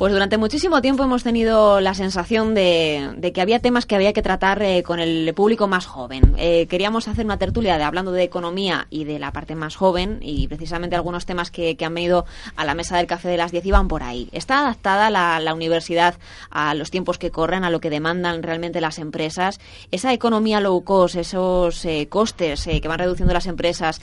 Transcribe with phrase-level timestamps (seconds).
[0.00, 4.22] Pues durante muchísimo tiempo hemos tenido la sensación de, que había temas que había que
[4.22, 6.34] tratar eh, con el público más joven.
[6.38, 10.18] Eh, queríamos hacer una tertulia de hablando de economía y de la parte más joven
[10.22, 12.24] y precisamente algunos temas que, han venido
[12.56, 14.30] a la mesa del café de las 10 iban por ahí.
[14.32, 16.14] ¿Está adaptada la, universidad
[16.48, 19.60] a los tiempos que corren, a lo que demandan realmente las empresas?
[19.90, 24.00] ¿Esa economía low cost, esos eh, costes que van reduciendo las empresas,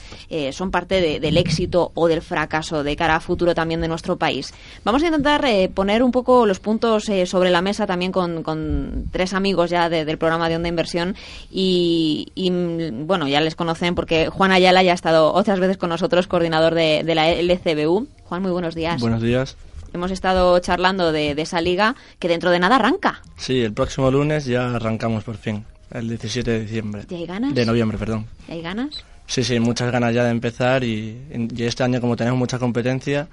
[0.52, 4.54] son parte del éxito o del fracaso de cara a futuro también de nuestro país?
[4.84, 5.44] Vamos a intentar
[5.74, 9.88] poner poner un poco los puntos eh, sobre la mesa también con, tres amigos ya
[9.88, 11.16] del programa de Onda Inversión
[11.50, 15.88] y, mm, bueno, ya les conocen porque Juan Ayala ya ha estado otras veces con
[15.88, 18.06] nosotros, coordinador de, la LCBU.
[18.24, 19.00] Juan, muy buenos días.
[19.00, 19.56] Buenos días.
[19.94, 23.22] Hemos estado charlando de, esa liga que dentro de nada arranca.
[23.38, 27.06] Sí, el próximo lunes ya arrancamos por fin, el 17 de diciembre.
[27.08, 27.54] ¿Y hay ganas?
[27.54, 28.26] De noviembre, perdón.
[28.46, 29.06] ¿Y hay ganas?
[29.26, 33.26] Sí, sí, muchas ganas ya de empezar y, y este año como tenemos mucha competencia,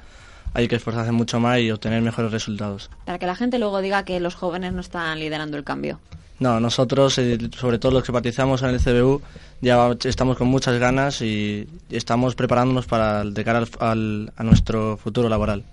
[0.55, 2.89] hay que esforzarse mucho más y obtener mejores resultados.
[3.05, 5.99] Para que la gente luego diga que los jóvenes no están liderando el cambio.
[6.39, 9.21] No, nosotros, eh, sobre todo los que participamos en el CBU,
[9.61, 15.63] ya estamos con muchas ganas y estamos preparándonos para de cara a nuestro futuro laboral.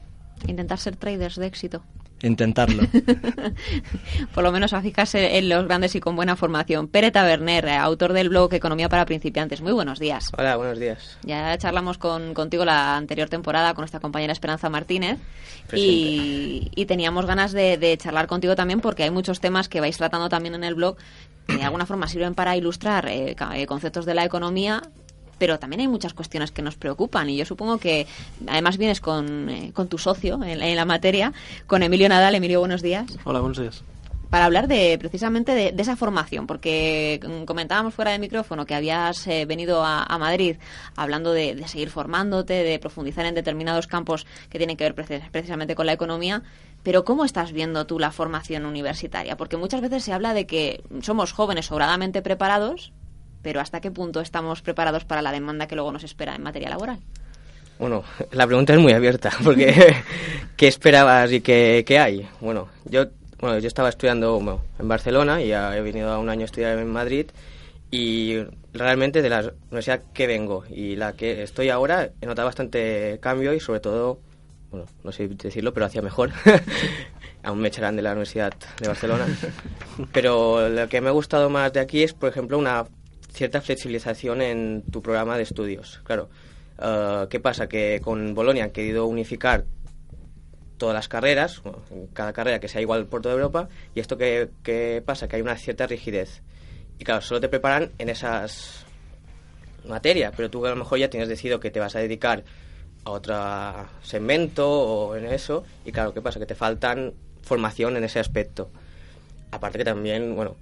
[0.47, 1.83] Intentar ser traders de éxito
[2.23, 2.83] intentarlo.
[4.35, 6.89] Por lo menos a fijarse en los grandes y con buena formación.
[6.89, 9.61] Pere Taberner, autor del blog Economía para Principiantes.
[9.61, 10.31] Muy buenos días.
[10.37, 11.19] Hola, buenos días.
[11.23, 15.19] Ya charlamos con, contigo la anterior temporada con nuestra compañera Esperanza Martínez
[15.73, 20.55] y, teníamos ganas de, charlar contigo también porque hay muchos temas que vais tratando también
[20.55, 20.97] en el blog
[21.47, 24.83] que de alguna forma sirven para ilustrar eh, eh, conceptos de la economía
[25.43, 28.07] pero también hay muchas cuestiones que nos preocupan y yo supongo que
[28.47, 31.33] además vienes con, eh, con tu socio en, la materia,
[31.67, 32.37] con Emilio Nadal.
[32.37, 33.19] Emilio, buenos días.
[33.25, 33.83] Hola, buenos días
[34.31, 39.27] para hablar de precisamente de, esa formación, porque mm, comentábamos fuera de micrófono que habías
[39.27, 40.57] eh, venido a, Madrid
[40.97, 45.87] hablando de, seguir formándote, de profundizar en determinados campos que tienen que ver precisamente con
[45.87, 46.45] la economía,
[46.85, 49.37] pero ¿cómo estás viendo tú la formación universitaria?
[49.37, 52.93] Porque muchas veces se habla de que somos jóvenes sobradamente preparados,
[53.43, 56.71] pero ¿hasta qué punto estamos preparados para la demanda que luego nos espera en materia
[56.71, 56.99] laboral?
[57.79, 59.95] Bueno, la pregunta es muy abierta, porque
[60.57, 62.29] ¿qué esperabas y qué, hay?
[62.41, 63.07] Bueno, yo,
[63.41, 66.79] bueno, yo estaba estudiando en Barcelona y ya he venido a un año a estudiar
[66.79, 67.27] en Madrid
[67.91, 68.39] y
[68.73, 73.53] realmente de la universidad que vengo y la que estoy ahora he notado bastante cambio
[73.53, 74.19] y sobre todo,
[74.71, 76.31] bueno, no sé decirlo, pero hacía mejor.
[77.43, 79.27] Aún me echarán de la Universidad de Barcelona.
[80.13, 82.87] Pero lo que me ha gustado más de aquí es, por ejemplo, una
[83.33, 86.01] cierta flexibilización en tu programa de estudios.
[86.05, 86.29] Claro,
[86.79, 87.69] eh, ¿qué pasa?
[87.69, 89.65] Que con Bolonia han querido unificar
[90.77, 91.63] todas las carreras,
[92.13, 95.29] cada carrera que sea igual por toda Europa, y esto qué pasa?
[95.29, 96.43] Que hay una cierta rigidez.
[96.99, 98.85] Y claro, solo te preparan en esas
[99.87, 102.45] materias, pero tú a lo mejor ya tienes decidido que te vas a dedicar
[103.05, 103.37] a otro
[104.03, 106.39] segmento o en eso, y claro, ¿qué pasa?
[106.41, 108.71] Que te faltan formación en ese aspecto.
[109.51, 110.57] Aparte que también, bueno,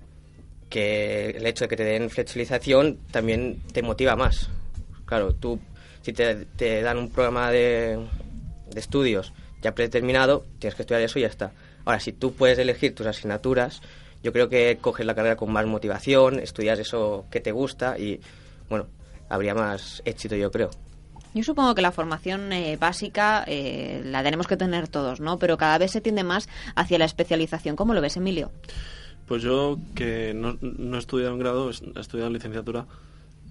[0.70, 4.48] que el hecho de que te den flexibilización también te motiva más.
[5.04, 5.58] Claro, tú,
[6.02, 7.98] si te, dan un programa de,
[8.70, 11.52] de, estudios ya predeterminado, tienes que estudiar eso y ya está.
[11.84, 13.82] Ahora, si tú puedes elegir tus asignaturas,
[14.22, 18.20] yo creo que coges la carrera con más motivación, estudias eso que te gusta y,
[18.68, 18.86] bueno,
[19.28, 20.70] habría más éxito, yo creo.
[21.32, 25.38] Yo supongo que la formación eh, básica eh, la tenemos que tener todos, ¿no?
[25.38, 27.76] Pero cada vez se tiende más hacia la especialización.
[27.76, 28.50] ¿Cómo lo ves, Emilio?
[29.30, 32.84] Pues yo, que no, no he estudiado en grado, he estudiado en licenciatura.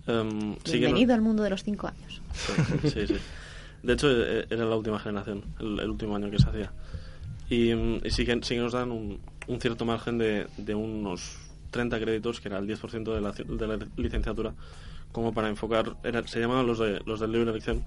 [0.07, 2.21] Um, Bienvenido al mundo de los cinco años.
[2.83, 3.15] Sí, sí.
[3.83, 6.73] De hecho, e, era la última generación, el, último año que se hacía.
[7.49, 11.37] Y, em, sí, que, sí, nos dan un, un cierto margen de, de, unos
[11.71, 14.53] 30 créditos, que era el 10% de la, de la licenciatura,
[15.13, 15.95] como para enfocar,
[16.25, 17.85] se llamaban los de, los de libre elección,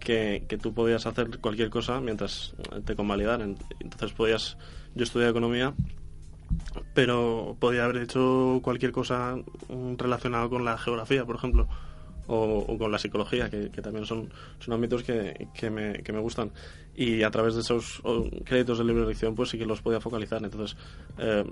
[0.00, 2.54] que, que, tú podías hacer cualquier cosa mientras
[2.84, 3.56] te convalidaran.
[3.80, 4.58] Entonces podías,
[4.94, 5.72] yo estudié economía
[6.94, 9.36] pero podía haber hecho cualquier cosa
[9.96, 11.68] relacionada con la geografía, por ejemplo,
[12.26, 16.50] o, con la psicología, que, también son, son ámbitos que, que, me, que me gustan.
[16.94, 18.02] Y a través de esos
[18.44, 20.42] créditos de libre elección, pues sí que los podía focalizar.
[20.42, 20.76] Entonces,
[21.18, 21.44] eh,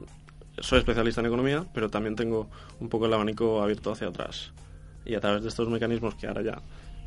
[0.58, 2.49] soy especialista en economía, pero también tengo
[2.81, 4.52] un poco el abanico abierto hacia atrás.
[5.05, 6.62] Y a través de estos mecanismos que ahora ya,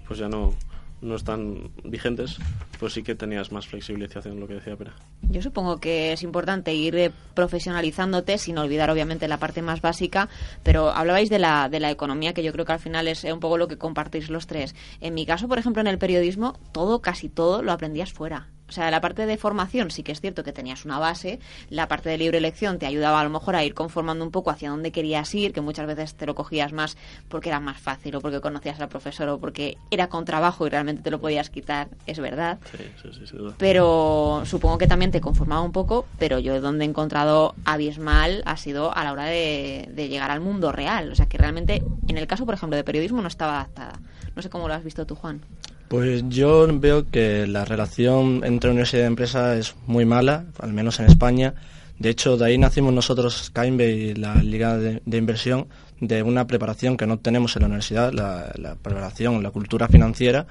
[0.08, 0.54] pues ya no,
[1.02, 2.38] no están vigentes,
[2.80, 4.94] pues sí que tenías más flexibilización, lo que decía Pera.
[5.30, 10.30] Yo supongo que es importante ir eh, profesionalizándote, sin olvidar obviamente la parte más básica,
[10.64, 13.40] pero hablabais de la, de la economía, que yo creo que al final es un
[13.40, 14.76] poco lo que compartís los tres.
[15.02, 18.72] En mi caso, por ejemplo, en el periodismo, todo, casi todo, lo aprendías fuera O
[18.72, 22.10] sea, la parte de formación sí que es cierto que tenías una base, la parte
[22.10, 24.92] de libre elección te ayudaba a lo mejor a ir conformando un poco hacia dónde
[24.92, 26.98] querías ir, que muchas veces te lo cogías más
[27.30, 30.70] porque era más fácil o porque conocías al profesor o porque era con trabajo y
[30.70, 32.60] realmente te lo podías quitar, es verdad.
[32.72, 33.56] Sí, sí, sí, duda.
[33.58, 38.58] Pero supongo que también te conformaba un poco, pero yo donde he encontrado abismal ha
[38.58, 41.12] sido a la hora de, de llegar al mundo real.
[41.12, 44.00] O sea, que realmente en el caso, por ejemplo, de periodismo no estaba adaptada.
[44.36, 45.42] No sé cómo lo has visto tú, Juan.
[45.88, 51.00] Pues yo veo que la relación entre universidad y empresa es muy mala, al menos
[51.00, 51.54] en España.
[51.98, 55.68] De hecho, de ahí nacimos nosotros, Caimbe y la Liga de, Inversión,
[56.02, 60.46] de una preparación que no tenemos en la universidad, la, la preparación, la cultura financiera,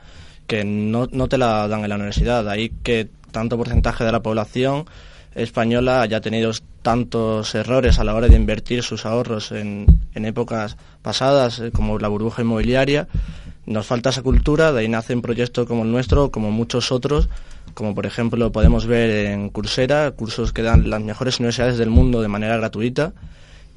[0.46, 2.42] que no, no te la dan en la universidad.
[2.42, 4.86] De ahí que tanto porcentaje de la población
[5.34, 6.50] española haya tenido
[6.80, 11.98] tantos errores a la hora de invertir sus ahorros en, en épocas pasadas, eh, como
[11.98, 13.06] la burbuja inmobiliaria.
[13.66, 17.28] Nos falta esa cultura, de ahí nacen proyectos como el nuestro, como muchos otros,
[17.74, 22.22] como por ejemplo podemos ver en Coursera, cursos que dan las mejores universidades del mundo
[22.22, 23.12] de manera gratuita.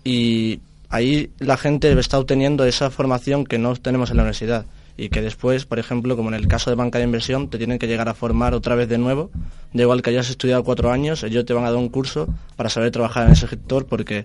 [0.04, 0.60] Y
[0.90, 4.66] ahí la gente está obteniendo esa formación que no tenemos en la universidad
[4.96, 7.80] y que después, por ejemplo, como en el caso de banca de inversión, te tienen
[7.80, 9.32] que llegar a formar otra vez de nuevo.
[9.74, 12.28] Da igual que hayas estudiado cuatro años, ellos te van a dar un curso
[12.58, 14.20] para saber trabajar en ese sector porque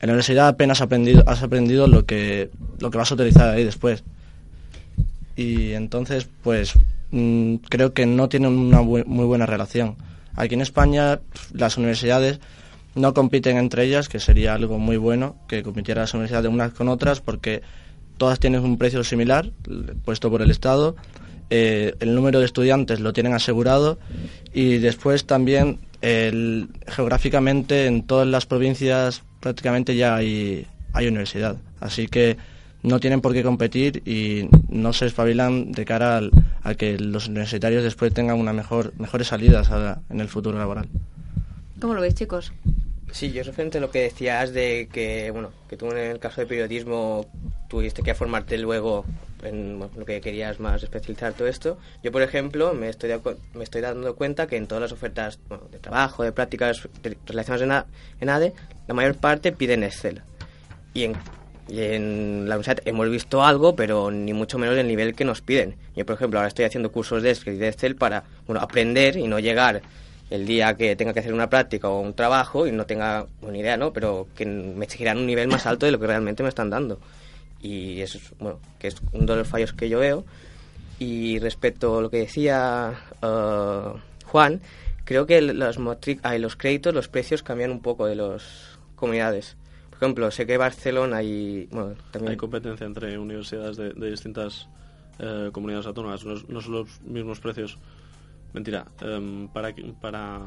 [0.00, 3.64] en la universidad apenas aprendido, has aprendido lo que, lo que vas a utilizar ahí
[3.64, 4.04] después.
[5.36, 6.74] Y entonces, pues
[7.10, 9.96] mm, creo que no tienen una bu muy buena relación.
[10.34, 11.20] Aquí en España
[11.52, 12.40] las universidades
[12.94, 16.88] no compiten entre ellas, que sería algo muy bueno que compitieran las universidades unas con
[16.88, 17.62] otras, porque
[18.18, 19.50] todas tienen un precio similar,
[20.04, 20.96] puesto por el Estado,
[21.50, 23.98] eh, el número de estudiantes lo tienen asegurado
[24.54, 31.56] y después también el, geográficamente en todas las provincias prácticamente ya hay, hay universidad.
[31.80, 32.36] Así que
[32.82, 36.30] no tienen por qué competir y no se espabilan de cara al,
[36.62, 40.88] a que los universitarios después tengan una mejor, mejores salidas a, en el futuro laboral.
[41.80, 42.52] ¿Cómo lo veis, chicos?
[43.10, 46.40] Sí, yo referente a lo que decías de que, bueno, que tú en el caso
[46.40, 47.26] de periodismo
[47.68, 49.04] tuviste que formarte luego
[49.42, 51.78] en bueno, lo que querías más especializar todo esto.
[52.02, 53.10] Yo, por ejemplo, me estoy,
[53.54, 56.88] me estoy dando cuenta que en todas las ofertas bueno, de trabajo, de prácticas
[57.26, 57.86] relacionadas en, A,
[58.20, 58.54] en ADE,
[58.86, 60.22] la mayor parte piden Excel.
[60.94, 61.16] Y en,
[61.68, 65.40] y en la universidad hemos visto algo, pero ni mucho menos el nivel que nos
[65.40, 65.76] piden.
[65.94, 69.16] Yo, por ejemplo, ahora estoy haciendo cursos de Excel y de Excel para bueno, aprender
[69.16, 69.82] y no llegar
[70.30, 73.58] el día que tenga que hacer una práctica o un trabajo y no tenga una
[73.58, 73.92] idea, ¿no?
[73.92, 76.98] Pero que me exigirán un nivel más alto de lo que realmente me están dando.
[77.60, 80.24] Y eso es, bueno, que es uno de los fallos que yo veo.
[80.98, 84.60] Y respecto a lo que decía uh, Juan,
[85.04, 85.78] creo que los,
[86.22, 89.56] ah, los créditos, los precios cambian un poco de las comunidades.
[90.02, 91.18] Ejemplo, sé que Barcelona
[92.10, 92.30] también...
[92.30, 94.68] Hay competencia entre universidades de, distintas
[95.18, 97.78] eh, comunidades autónomas, no, son los mismos precios
[98.52, 98.86] Mentira.
[99.02, 100.42] Um, para, para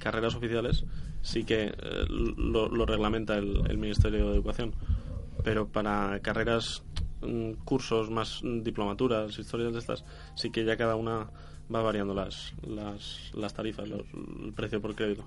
[0.00, 0.84] carreras oficiales
[1.22, 4.74] sí que eh, lo, reglamenta el, el, Ministerio de Educación.
[5.44, 6.82] Pero para carreras,
[7.22, 10.04] um, cursos más diplomaturas, historias de estas,
[10.34, 11.30] sí que ya cada una
[11.72, 14.02] va variando las, las, las tarifas, los,
[14.42, 15.24] el precio por crédito.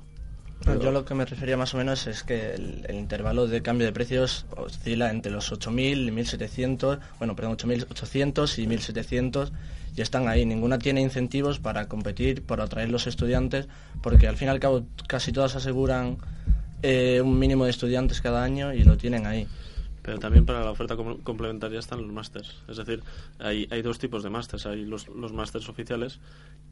[0.66, 0.82] Pero...
[0.82, 3.86] Yo lo que me refería más o menos es que el, el, intervalo de cambio
[3.86, 9.52] de precios oscila entre los 8.000 y 1.700, bueno, perdón, 8.800 y 1.700
[9.96, 10.46] y están ahí.
[10.46, 13.68] Ninguna tiene incentivos para competir, para atraer los estudiantes,
[14.02, 16.18] porque al fin y al cabo casi todas aseguran
[16.82, 19.48] eh, un mínimo de estudiantes cada año y lo tienen ahí.
[20.02, 22.58] Pero también para la oferta complementaria están los másters.
[22.68, 23.02] Es decir,
[23.40, 24.66] hay, hay dos tipos de másters.
[24.66, 26.20] Hay los, los másters oficiales,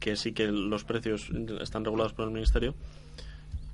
[0.00, 1.30] que sí que los precios
[1.62, 2.74] están regulados por el Ministerio,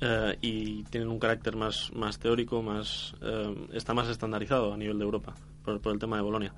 [0.01, 4.99] eh, y tienen un carácter más, más teórico, más eh, está más estandarizado a nivel
[4.99, 6.55] de Europa por, el tema de Bolonia.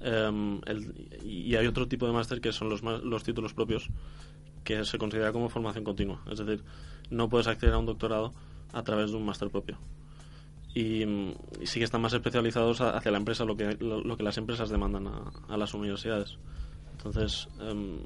[0.00, 3.88] Um, el, y hay otro tipo de máster que son los, los títulos propios,
[4.64, 6.22] que se considera como formación continua.
[6.30, 6.64] Es decir,
[7.10, 8.32] no puedes acceder a un doctorado
[8.72, 9.78] a través de un máster propio.
[10.74, 11.04] Y,
[11.64, 15.06] sí que están más especializados hacia la empresa, lo que, lo, que las empresas demandan
[15.06, 16.38] a, a las universidades.
[16.92, 17.98] Entonces, um,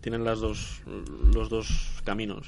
[0.00, 0.82] tienen las dos,
[1.32, 2.46] los dos caminos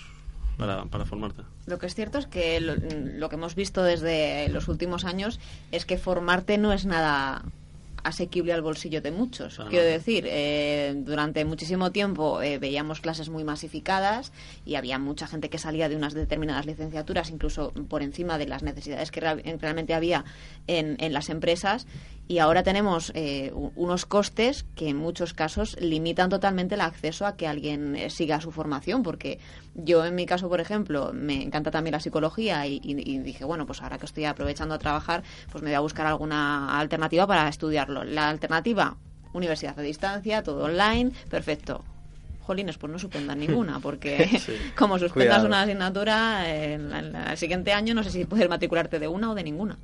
[0.66, 1.42] para, para, formarte.
[1.66, 5.40] Lo que es cierto es que lo, lo, que hemos visto desde los últimos años
[5.72, 7.44] es que formarte no es nada
[8.04, 9.60] asequible al bolsillo de muchos.
[9.68, 14.32] Quiero decir, eh, durante muchísimo tiempo eh, veíamos clases muy masificadas
[14.64, 18.62] y había mucha gente que salía de unas determinadas licenciaturas, incluso por encima de las
[18.62, 20.24] necesidades que realmente había
[20.66, 21.86] en, en las empresas.
[22.28, 27.36] Y ahora tenemos eh, unos costes que en muchos casos limitan totalmente el acceso a
[27.36, 29.38] que alguien eh, siga su formación, porque
[29.74, 33.44] yo en mi caso, por ejemplo, me encanta también la psicología y, y, y dije,
[33.44, 37.26] bueno, pues ahora que estoy aprovechando a trabajar, pues me voy a buscar alguna alternativa
[37.26, 38.04] para estudiarlo.
[38.04, 38.96] La alternativa,
[39.32, 41.84] universidad a distancia, todo online, perfecto
[42.42, 44.40] jolines, pues no suspendas ninguna, porque
[44.76, 49.30] como suspendas una asignatura, en, el siguiente año no sé si puedes matricularte de una
[49.30, 49.78] o de ninguna.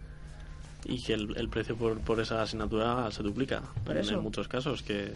[0.84, 5.12] Y que el, precio por, por, esa asignatura se duplica en, muchos casos, que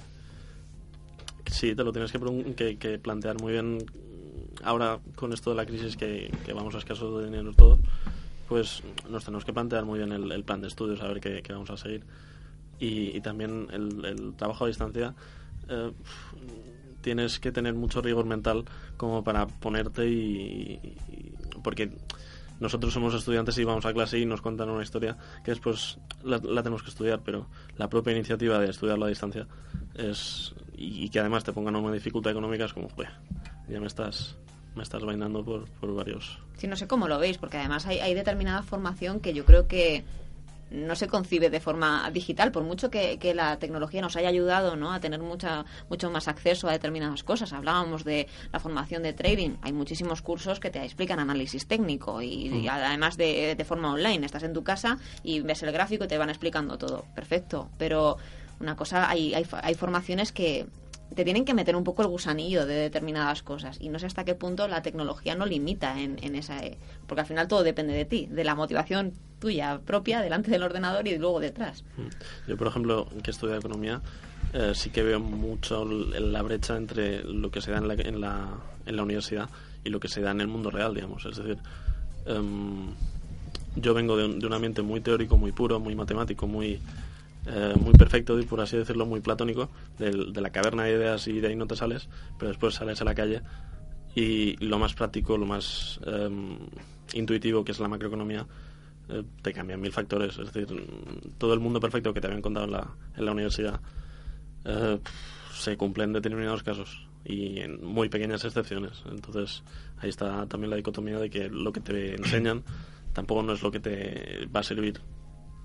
[1.47, 3.79] sí, te lo tienes que, que, plantear muy bien
[4.65, 7.79] ahora con esto de la crisis que, vamos a escaso de dinero todo
[8.53, 11.71] pues nos tenemos que plantear muy bien el, plan de estudios, a ver qué, vamos
[11.71, 12.05] a seguir.
[12.79, 15.15] Y, también el, trabajo a distancia,
[15.71, 15.91] eh,
[17.01, 18.67] tienes que tener mucho rigor mental
[18.99, 20.79] como para ponerte y,
[21.65, 21.93] porque
[22.63, 26.41] nosotros somos estudiantes y vamos a clase y nos cuentan una historia que después la,
[26.41, 29.47] tenemos que estudiar, pero la propia iniciativa de estudiarlo a distancia
[29.95, 32.89] es y, que además te pongan una dificultad económica es como,
[33.69, 34.37] ya me estás
[34.75, 36.39] me estás bailando por, por varios.
[36.57, 40.05] Sí, no sé cómo lo veis, porque además hay determinada formación que yo creo que
[40.73, 44.77] no se concibe de forma digital, por mucho que, que, la tecnología nos haya ayudado
[44.77, 44.93] ¿no?
[44.93, 47.53] a tener mucha, mucho más acceso a determinadas cosas.
[47.53, 49.57] Hablábamos de la formación de trading.
[49.63, 52.69] Hay muchísimos cursos que te explican análisis técnico y, mm.
[52.69, 54.25] además de, de, forma online.
[54.27, 57.05] Estás en tu casa y ves el gráfico y te van explicando todo.
[57.15, 57.69] Perfecto.
[57.79, 58.17] Pero
[58.61, 60.67] una cosa, hay, hay, hay formaciones que
[61.15, 63.79] te tienen que meter un poco el gusanillo de determinadas cosas.
[63.81, 67.21] Y no sé hasta qué punto la tecnología no limita en, en esa eh, porque
[67.21, 71.19] al final todo depende de ti de la motivación tuya propia delante del ordenador y
[71.19, 71.85] luego detrás.
[71.97, 72.51] Mm.
[72.51, 74.01] yo por ejemplo que estudio economía
[74.53, 78.21] eh, sí que veo mucho la brecha entre lo que se da en la, en
[78.21, 78.49] la,
[78.87, 79.49] en la universidad
[79.85, 81.25] y lo que se da en el mundo real digamos.
[81.27, 81.59] Es decir
[82.27, 82.87] em,
[83.75, 86.81] yo vengo de de un ambiente muy teórico muy puro muy matemático muy
[87.45, 89.69] eh, muy perfecto y por así decirlo muy platónico
[89.99, 92.09] de, la caverna de ideas y de ahí no te sales
[92.39, 93.43] pero después sales a la calle
[94.15, 96.57] y lo más práctico lo más em,
[97.15, 98.47] intuitivo que es la macroeconomía
[99.09, 100.69] eh, te cambian mil factores es decir
[101.37, 103.81] todo el mundo perfecto que te habían contado en la, en la universidad
[104.65, 105.01] eh,
[105.53, 109.65] se cumple en determinados casos y en muy pequeñas excepciones entonces
[109.99, 112.63] ahí está también la dicotomía de que lo que te enseñan
[113.13, 115.01] tampoco no es lo que te va a servir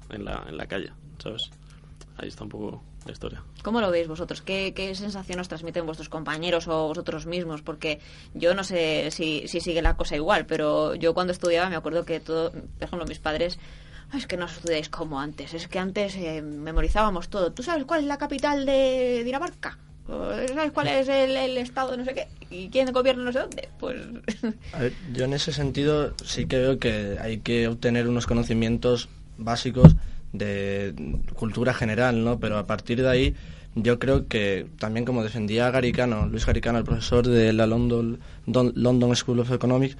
[0.10, 1.52] en la, en la calle ¿sabes?
[2.18, 3.44] Ahí está un poco la historia.
[3.64, 4.42] ¿Cómo lo veis vosotros?
[4.42, 7.62] ¿Qué, qué sensación os transmiten vuestros compañeros o vosotros mismos?
[7.62, 8.00] Porque
[8.34, 12.06] yo no sé si, si sigue la cosa igual, pero yo cuando estudiaba me acuerdo
[12.06, 13.60] que todo, por ejemplo, mis padres
[14.14, 17.52] es que no estudiáis como antes, es que antes eh, memorizábamos todo.
[17.52, 19.78] ¿Tú sabes cuál es la capital de Dinamarca?
[20.08, 22.28] ¿Sabes cuál es el, el, estado de no sé qué?
[22.50, 23.70] ¿Y quién gobierna no sé dónde?
[23.78, 23.98] Pues...
[25.14, 29.98] yo en ese sentido sí que veo que hay que obtener unos conocimientos básicos
[30.34, 30.94] de
[31.34, 32.40] cultura general, ¿no?
[32.40, 33.36] Pero a partir de ahí
[33.76, 39.16] yo creo que también como defendía Garicano, Luis Garicano, el profesor de la London, London
[39.16, 39.98] School of Economics,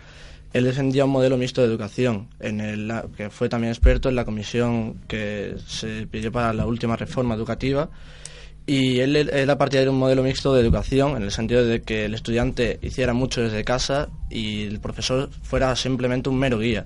[0.54, 4.26] él defendía un modelo mixto de educación, en el, que fue también experto en la
[4.26, 7.90] comisión que se pidió para la última reforma educativa.
[8.66, 12.06] Y él era partidario de un modelo mixto de educación, en el sentido de que
[12.06, 16.86] el estudiante hiciera mucho desde casa y el profesor fuera simplemente un mero guía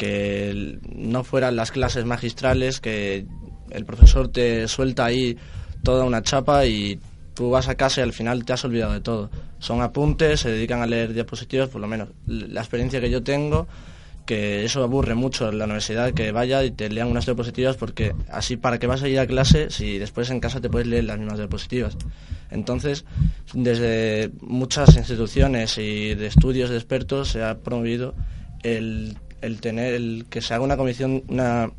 [0.00, 3.26] que no fueran las clases magistrales, que
[3.70, 5.36] el profesor te suelta ahí
[5.82, 6.98] toda una chapa y
[7.34, 9.30] tú vas a casa y al final te has olvidado de todo.
[9.58, 13.68] Son apuntes, se dedican a leer diapositivas, por lo menos la experiencia que yo tengo,
[14.24, 18.14] que eso aburre mucho en la universidad, que vaya y te lean unas diapositivas, porque
[18.30, 21.04] así para que vas a ir a clase, si después en casa te puedes leer
[21.04, 21.98] las mismas diapositivas.
[22.50, 23.04] Entonces,
[23.52, 28.14] desde muchas instituciones y de estudios de expertos se ha promovido
[28.62, 31.70] el el tener, el que se haga una comisión, una,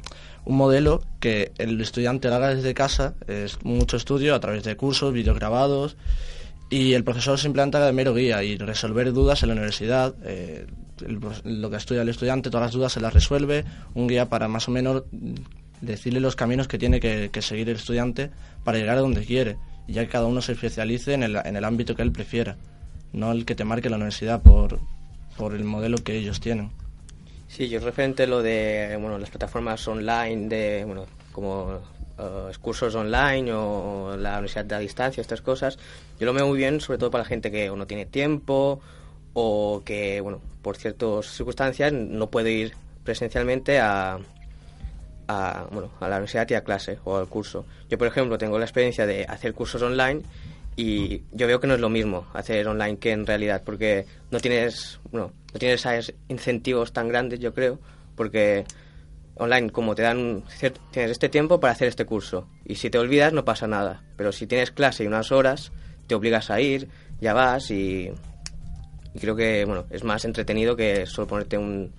[0.45, 5.13] un modelo que el estudiante haga desde casa, es mucho estudio a través de cursos,
[5.13, 5.97] videograbados,
[6.69, 10.15] y el profesor simplemente haga de mero guía y resolver dudas en la universidad.
[10.23, 10.67] Eh,
[11.43, 14.67] lo que estudia el estudiante, todas las dudas se las resuelve, un guía para más
[14.67, 15.03] o menos
[15.81, 18.29] decirle los caminos que tiene que, seguir el estudiante
[18.63, 21.55] para llegar a donde quiere, y ya que cada uno se especialice en el, en
[21.55, 22.55] el ámbito que él prefiera,
[23.13, 24.79] no el que te marque la universidad por,
[25.37, 26.71] por el modelo que ellos tienen.
[27.51, 31.81] Sí, yo referente a lo de bueno, las plataformas online, de bueno, como
[32.17, 35.77] uh, cursos online o, la universidad a distancia, estas cosas,
[36.17, 38.79] yo lo veo muy bien, sobre todo para la gente que no tiene tiempo
[39.33, 44.17] o que, bueno, por ciertas circunstancias no puede ir presencialmente a,
[45.27, 47.65] a, bueno, a la universidad y a clase o al curso.
[47.89, 50.21] Yo, por ejemplo, tengo la experiencia de hacer cursos online
[50.75, 54.39] y yo veo que no es lo mismo hacer online que en realidad, porque no
[54.39, 57.79] tienes, bueno, no tienes esos incentivos tan grandes, yo creo,
[58.15, 58.65] porque
[59.35, 60.43] online como te dan
[60.91, 64.31] tienes este tiempo para hacer este curso y si te olvidas no pasa nada, pero
[64.31, 65.71] si tienes clase y unas horas
[66.07, 68.11] te obligas a ir, ya vas y,
[69.19, 71.93] creo que bueno, es más entretenido que solo ponerte un,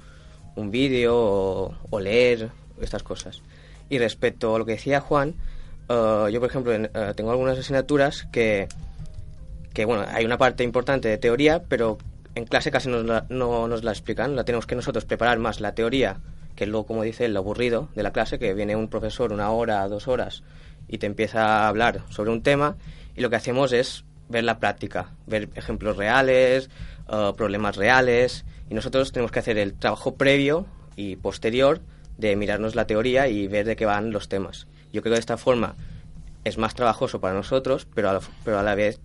[0.57, 2.50] un vídeo o, o leer
[2.81, 3.43] estas cosas.
[3.88, 5.35] Y respecto a lo que decía Juan,
[5.89, 8.69] eh, yo, por ejemplo, eh, tengo algunas asignaturas que
[9.73, 11.97] que bueno, hay una parte importante de teoría, pero
[12.35, 15.61] en clase casi nos la- no nos la explican, la tenemos que nosotros preparar más
[15.61, 16.19] la teoría,
[16.57, 19.89] que luego, como dice, el aburrido de la clase, que viene un profesor una hora,
[19.89, 20.43] dos horas,
[20.89, 22.77] y te empieza a hablar sobre un tema,
[23.17, 26.69] y lo que hacemos es ver la práctica, ver ejemplos reales,
[27.11, 31.81] eh, problemas reales, y nosotros tenemos que hacer el trabajo previo y posterior
[32.19, 34.67] de mirarnos la teoría y ver de qué van los temas.
[34.92, 35.75] Yo creo que de esta forma
[36.44, 39.00] es más trabajoso para nosotros, pero a la, pero a la vez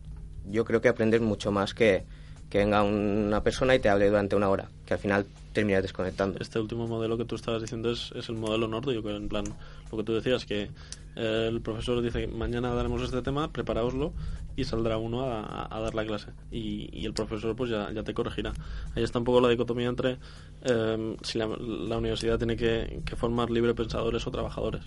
[0.50, 2.06] yo creo que aprendes mucho más que,
[2.50, 6.40] que venga una persona y te hable durante una hora, que al final terminas desconectando.
[6.40, 9.46] Este último modelo que tú estabas diciendo es, es el modelo nórdico, en plan,
[9.92, 10.70] lo que tú decías, que
[11.16, 14.14] eh, el profesor dice, mañana daremos este tema, preparaoslo,
[14.56, 16.32] y saldrá uno a, dar la clase.
[16.52, 18.54] Y, y el profesor pues ya, ya te corregirá.
[18.96, 20.18] Ahí está un poco la dicotomía entre
[20.64, 24.82] eh, si la, la universidad tiene que, que formar libre pensadores o trabajadores.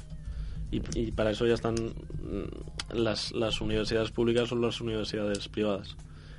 [0.70, 5.96] Y, y para eso ya están mm, las, las universidades públicas o las universidades privadas.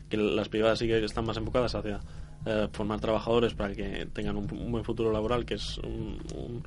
[0.09, 2.00] Que las privadas sí que están más enfocadas hacia
[2.45, 6.63] eh, formar trabajadores para que tengan un, buen futuro laboral, que es un, un,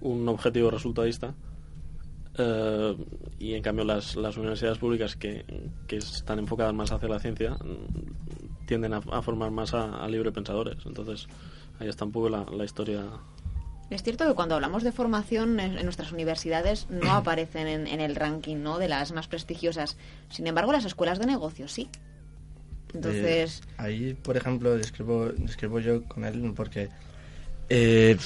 [0.00, 1.34] un objetivo resultadista.
[2.38, 2.96] Eh,
[3.38, 5.44] y en cambio las, las universidades públicas que,
[5.86, 10.08] que están enfocadas más hacia la ciencia mm, tienden a, a formar más a, a
[10.08, 10.76] libre pensadores.
[10.86, 11.28] Entonces
[11.78, 13.04] ahí está un poco la, la historia
[13.94, 18.00] Es cierto que cuando hablamos de formación en, en nuestras universidades no aparecen en, en
[18.00, 18.78] el ranking ¿no?
[18.78, 19.96] de las más prestigiosas.
[20.30, 21.88] Sin embargo, las escuelas de negocios sí.
[22.94, 26.88] Entonces, Eh, ahí, por ejemplo, discrepo, discrepo yo con él porque
[27.68, 28.16] eh,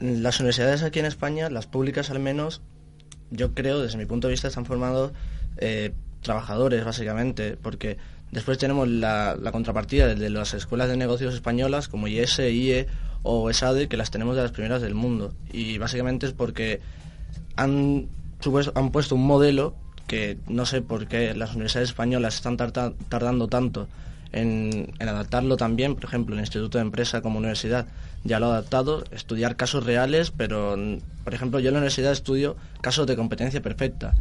[0.00, 2.60] las universidades aquí en España, las públicas al menos,
[3.30, 5.12] yo creo, desde mi punto de vista, están formando
[5.56, 7.96] eh, trabajadores, básicamente, porque
[8.32, 12.86] después tenemos la, contrapartida de las escuelas de negocios españolas como IES, IE
[13.22, 15.32] o ESADE, que las tenemos de las primeras del mundo.
[15.52, 16.80] Y básicamente es porque
[17.54, 18.08] han,
[18.74, 19.76] han puesto un modelo
[20.08, 23.86] que no sé por qué las universidades españolas están tardando tanto
[24.32, 25.94] en, en adaptarlo también.
[25.94, 27.86] Por ejemplo, el Instituto de Empresa como universidad
[28.24, 30.76] ya lo ha adaptado, estudiar casos reales, pero,
[31.24, 34.14] por ejemplo, yo en la universidad estudio casos de competencia perfecta.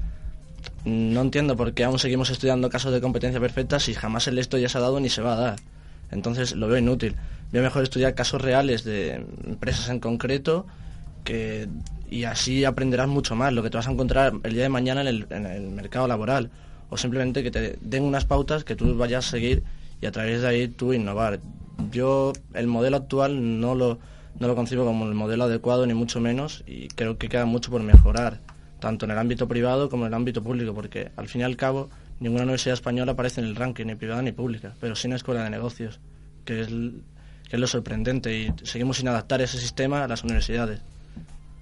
[0.85, 4.57] No entiendo por qué aún seguimos estudiando casos de competencia perfecta si jamás el esto
[4.57, 5.55] ya se ha dado ni se va a dar.
[6.11, 7.15] Entonces lo veo inútil.
[7.51, 10.65] Veo mejor estudiar casos reales de empresas en concreto
[11.23, 11.67] que
[12.09, 15.01] y así aprenderás mucho más lo que te vas a encontrar el día de mañana
[15.01, 16.49] en el, en el mercado laboral
[16.89, 19.63] o simplemente que te den unas pautas que tú vayas a seguir
[20.01, 21.39] y a través de ahí tú innovar.
[21.91, 23.97] Yo el modelo actual no lo,
[24.39, 27.71] no lo concibo como el modelo adecuado ni mucho menos y creo que queda mucho
[27.71, 28.39] por mejorar,
[28.81, 31.55] tanto en el ámbito privado como en el ámbito público, porque al fin y al
[31.55, 31.89] cabo
[32.19, 35.45] ninguna universidad española aparece en el ranking, ni privada ni pública, pero sí en escuela
[35.45, 36.01] de negocios,
[36.43, 40.81] que es, que es lo sorprendente y seguimos sin adaptar ese sistema a las universidades.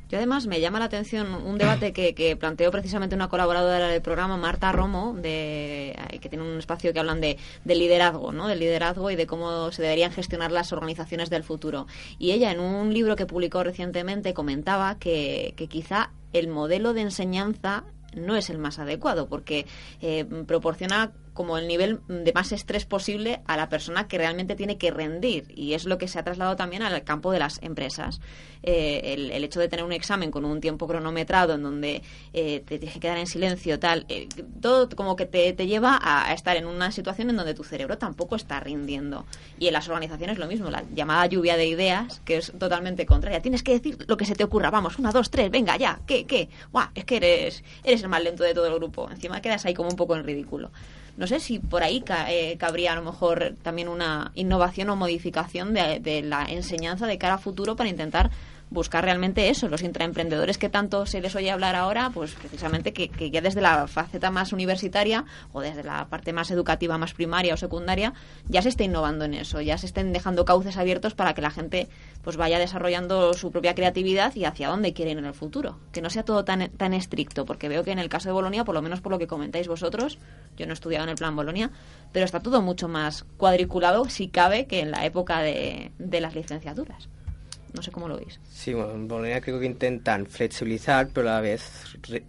[0.10, 4.38] Yo además me llama la atención un debate que, planteó precisamente una colaboradora del programa,
[4.38, 5.94] Marta Romo, que
[6.30, 8.48] tiene un espacio que hablan de, de liderazgo, ¿no?
[8.48, 11.86] Del liderazgo y de cómo se deberían gestionar las organizaciones del futuro.
[12.18, 17.02] Y ella en un libro que publicó recientemente comentaba que, que quizá el modelo de
[17.02, 17.84] enseñanza
[18.16, 19.66] no es el más adecuado porque
[20.02, 24.78] eh, proporciona como el nivel de más estrés posible a la persona que realmente tiene
[24.78, 28.20] que rendir y es lo que se ha trasladado también al campo de las empresas.
[28.62, 32.02] Eh, el, hecho de tener un examen con un tiempo cronometrado en donde
[32.34, 34.28] eh, te tienes que quedar en silencio tal eh,
[34.60, 37.64] todo como que te, te lleva a, a estar en una situación en donde tu
[37.64, 39.26] cerebro tampoco está rindiendo.
[39.60, 43.42] Y en las organizaciones lo mismo la llamada lluvia de ideas que es totalmente contraria
[43.42, 46.26] tienes que decir lo que se te ocurra vamos una dos tres venga ya qué
[46.26, 49.10] qué Buah, es que eres eres el más lento de todo el grupo.
[49.10, 50.70] Encima quedas ahí como un poco en ridículo
[51.20, 54.96] no sé si por ahí ca- eh, cabría a lo mejor también una innovación o
[54.96, 58.32] modificación de, de la enseñanza de cara a futuro para intentar
[58.70, 63.32] buscar realmente eso, los intraemprendedores que tanto se les oye hablar ahora, pues precisamente que,
[63.32, 67.58] ya desde la faceta más universitaria o desde la parte más educativa, más primaria o
[67.58, 68.14] secundaria,
[68.48, 71.52] ya se esté innovando en eso, ya se estén dejando cauces abiertos para que la
[71.52, 71.90] gente
[72.24, 75.80] pues vaya desarrollando su propia creatividad y hacia dónde quieren en el futuro.
[75.92, 78.66] Que no sea todo tan, tan estricto, porque veo que en el caso de Bolonia,
[78.66, 80.20] por lo menos por lo que comentáis vosotros,
[80.58, 81.72] yo no he estudiado en el plan Bolonia,
[82.12, 86.36] pero está todo mucho más cuadriculado, si cabe, que en la época de, de las
[86.36, 87.10] licenciaturas.
[87.74, 88.40] No sé cómo lo veis.
[88.50, 91.72] Sí, bueno, en Bolonia creo que intentan flexibilizar, pero a la vez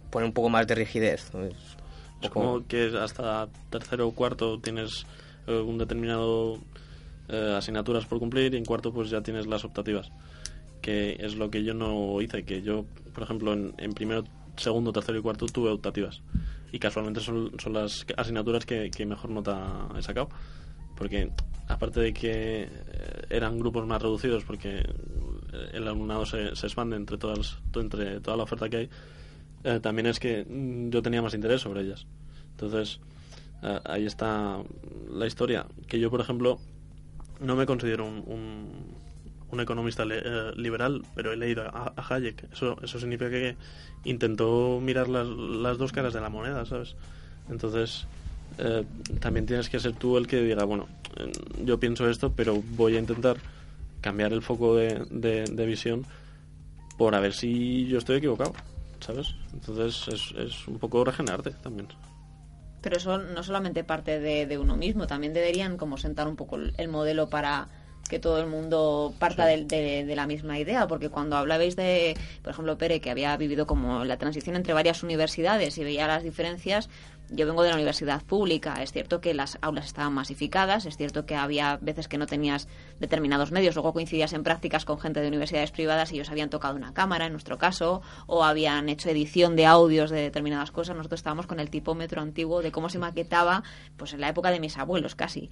[0.09, 1.31] poner un poco más de rigidez.
[1.33, 1.43] ¿no?
[1.45, 5.05] Es un Es poco- como que hasta tercero o cuarto tienes
[5.47, 6.59] eh, un determinado
[7.29, 10.11] eh, asignaturas por cumplir y en cuarto pues ya tienes las optativas.
[10.81, 14.23] Que es lo que yo no hice, que yo, por ejemplo, en, en primero,
[14.57, 16.21] segundo, tercero y cuarto tuve optativas.
[16.71, 20.29] Y casualmente son, son las asignaturas que, que mejor nota he sacado.
[20.95, 21.31] Porque
[21.67, 22.69] aparte de que eh,
[23.29, 24.83] eran grupos más reducidos, porque
[25.73, 28.89] el alumnado se, se expande entre, todas, entre toda la oferta que hay,
[29.63, 32.05] eh, también es que mm, yo tenía más interés sobre ellas.
[32.51, 32.99] Entonces,
[33.63, 34.59] eh, ahí está
[35.11, 35.65] la historia.
[35.87, 36.59] Que yo, por ejemplo,
[37.39, 38.95] no me considero un,
[39.49, 42.51] un, economista eh, liberal, pero he leído a, Hayek.
[42.51, 43.55] Eso, eso significa que
[44.05, 46.95] intentó mirar las, las dos caras de la moneda, ¿sabes?
[47.49, 48.07] Entonces,
[48.57, 48.83] eh,
[49.19, 50.87] también tienes que ser tú el que diga, bueno,
[51.63, 53.37] yo pienso esto, pero voy a intentar
[54.01, 56.05] cambiar el foco de, de, visión
[56.97, 58.53] por a ver si yo estoy equivocado,
[58.99, 59.35] ¿sabes?
[59.53, 61.87] Entonces es, es un poco regenerarte también.
[62.81, 66.57] Pero eso no solamente parte de, de, uno mismo, también deberían como sentar un poco
[66.57, 67.69] el modelo para
[68.11, 72.51] que todo el mundo parta de, de, la misma idea, porque cuando hablabais de, por
[72.51, 76.89] ejemplo, Pere, que había vivido como la transición entre varias universidades y veía las diferencias,
[77.31, 78.83] yo vengo de la universidad pública.
[78.83, 82.67] Es cierto que las aulas estaban masificadas, es cierto que había veces que no tenías
[82.99, 86.75] determinados medios, luego coincidías en prácticas con gente de universidades privadas y ellos habían tocado
[86.75, 90.95] una cámara, en nuestro caso, o habían hecho edición de audios de determinadas cosas.
[90.95, 93.63] Nosotros estábamos con el tipómetro antiguo de cómo se maquetaba,
[93.97, 95.49] pues en la época de mis abuelos casi.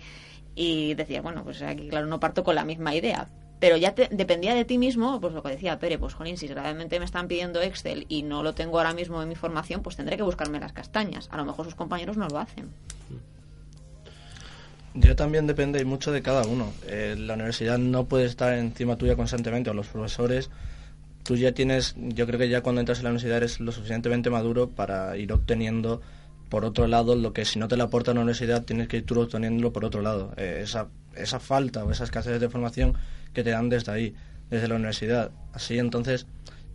[0.56, 4.56] Y decía, bueno, pues aquí claro, no parto con la misma idea, pero ya dependía
[4.56, 7.62] de ti mismo, pues lo que decía Pere, pues jolín, si realmente me están pidiendo
[7.62, 10.72] Excel y no lo tengo ahora mismo en mi formación, pues tendré que buscarme las
[10.72, 11.28] castañas.
[11.32, 12.70] A lo mejor sus compañeros no lo hacen.
[14.94, 16.72] Yo también depende mucho de cada uno.
[16.88, 20.50] Eh, la universidad no puede estar encima tuya constantemente, o los profesores.
[21.24, 24.30] Tú ya tienes, yo creo que ya cuando entras en la universidad eres lo suficientemente
[24.30, 26.02] maduro para ir obteniendo
[26.48, 29.06] por otro lado lo que si no te lo aporta la universidad tienes que ir
[29.06, 30.34] tú obteniéndolo por otro lado.
[30.38, 32.96] Eh, esa, esa falta o esa escasez de formación
[33.34, 34.16] que te dan desde ahí,
[34.50, 35.32] desde la universidad.
[35.54, 36.26] Así entonces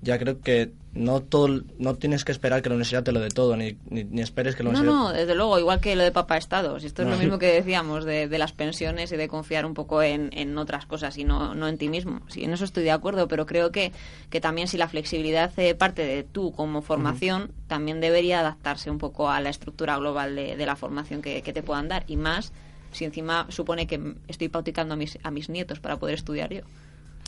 [0.05, 3.31] ya creo que no todo no tienes que esperar que la universidad te lo dé
[3.31, 6.12] todo ni, ni, esperes que la universidad no no desde luego igual que lo de
[6.12, 9.67] papá estados esto es lo mismo que decíamos de, de, las pensiones y de confiar
[9.67, 12.21] un poco en, en otras cosas y no, no en ti mismo.
[12.29, 13.93] Sí en eso estoy de acuerdo pero creo que,
[14.31, 18.99] que también si la flexibilidad hace parte de tú como formación también debería adaptarse un
[18.99, 22.05] poco a la estructura global de, de la formación que, que te puedan dar.
[22.07, 22.53] Y más
[22.94, 26.62] si encima supone que estoy pauticando a mis, a mis nietos para poder estudiar yo.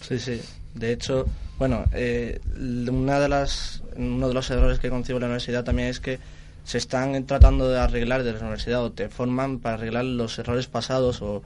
[0.01, 0.41] Sí, sí.
[0.75, 1.27] De hecho,
[1.59, 2.41] bueno, eh,
[2.89, 6.19] una de las, uno de los errores que concibo la universidad también es que
[6.65, 10.67] se están tratando de arreglar desde la universidad o te forman para arreglar los errores
[10.67, 11.43] pasados o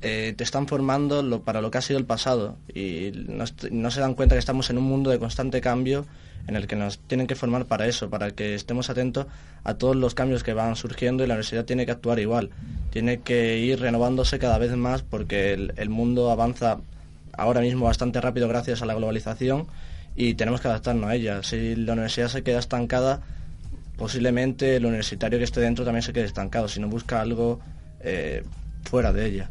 [0.00, 3.90] eh, te están formando lo, para lo que ha sido el pasado y no, no,
[3.90, 6.06] se dan cuenta que estamos en un mundo de constante cambio
[6.46, 9.26] en el que nos tienen que formar para eso, para que estemos atentos
[9.62, 12.50] a todos los cambios que van surgiendo y la universidad tiene que actuar igual,
[12.90, 16.78] tiene que ir renovándose cada vez más porque el, mundo avanza
[17.32, 19.66] ahora mismo bastante rápido gracias a la globalización
[20.16, 21.42] y tenemos que adaptarnos a ella.
[21.42, 23.20] Si la universidad se queda estancada,
[23.96, 27.60] posiblemente el universitario que esté dentro también se quede estancado, si no busca algo
[28.00, 28.44] eh,
[28.84, 29.50] fuera de ella.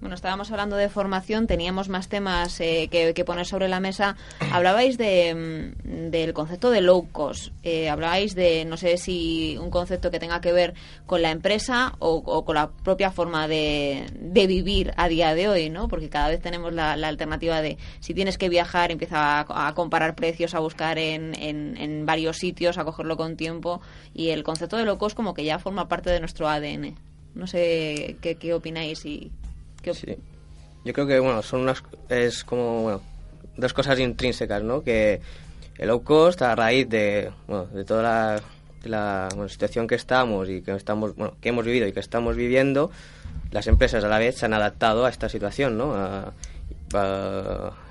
[0.00, 4.16] Bueno, estábamos hablando de formación, teníamos más temas eh, que, poner sobre la mesa.
[4.52, 7.52] Hablabais de, mm, del concepto de low cost.
[7.62, 10.74] Eh, hablabais de, no sé si un concepto que tenga que ver
[11.06, 15.88] con la empresa o, con la propia forma de, vivir a día de hoy, ¿no?
[15.88, 20.54] Porque cada vez tenemos la, alternativa de, si tienes que viajar, empieza a, comparar precios,
[20.54, 23.80] a buscar en, en, varios sitios, a cogerlo con tiempo.
[24.12, 26.94] Y el concepto de low cost como que ya forma parte de nuestro ADN.
[27.34, 29.30] No sé qué, qué opináis y
[29.94, 30.16] Sí.
[30.84, 31.82] Yo creo que, bueno, son unas...
[32.08, 33.02] Es como, bueno,
[33.56, 34.82] dos cosas intrínsecas, ¿no?
[34.82, 35.20] Que
[35.78, 38.42] el low cost, a raíz de, bueno, de toda la,
[38.84, 42.90] la situación que estamos y que estamos, bueno, que hemos vivido y que estamos viviendo,
[43.50, 46.32] las empresas a la vez se han adaptado a esta situación, ¿no?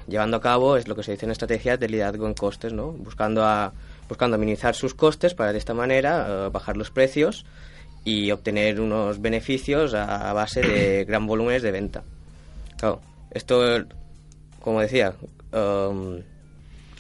[0.08, 2.92] llevando a cabo es lo que se dice en estrategias de liderazgo en costes, ¿no?
[2.92, 3.74] Buscando a
[4.08, 7.46] buscando minimizar sus costes para de esta manera bajar los precios
[8.06, 12.04] y obtener unos beneficios a, base de gran volúmenes de venta.
[12.78, 13.84] Claro, esto,
[14.62, 15.16] como decía,
[15.52, 16.20] um,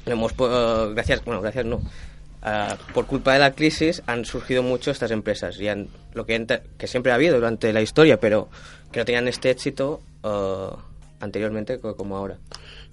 [0.05, 4.91] hemos, uh, gracias, bueno, gracias no, uh, por culpa de la crisis han surgido mucho
[4.91, 8.49] estas empresas y han, lo que, que siempre ha habido durante la historia, pero
[8.91, 10.75] que no tenían este éxito uh,
[11.19, 12.37] anteriormente como ahora.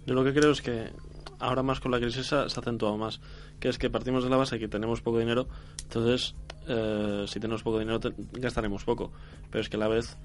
[0.04, 0.90] Yo lo que creo es que
[1.42, 3.20] ahora más con la crisis se ha acentuado más,
[3.60, 5.48] que es que partimos de la base que tenemos poco dinero,
[5.82, 6.34] entonces
[6.68, 8.00] eh, si tenemos poco dinero
[8.32, 9.12] gastaremos poco,
[9.50, 10.16] pero es que a la vez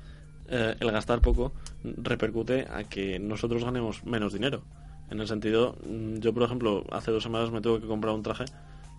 [0.48, 1.54] eh, el gastar poco
[1.84, 4.62] repercute a que nosotros ganemos menos dinero.
[5.10, 8.24] En el sentido, mm, yo por ejemplo, hace dos semanas me tuve que comprar un
[8.24, 8.46] traje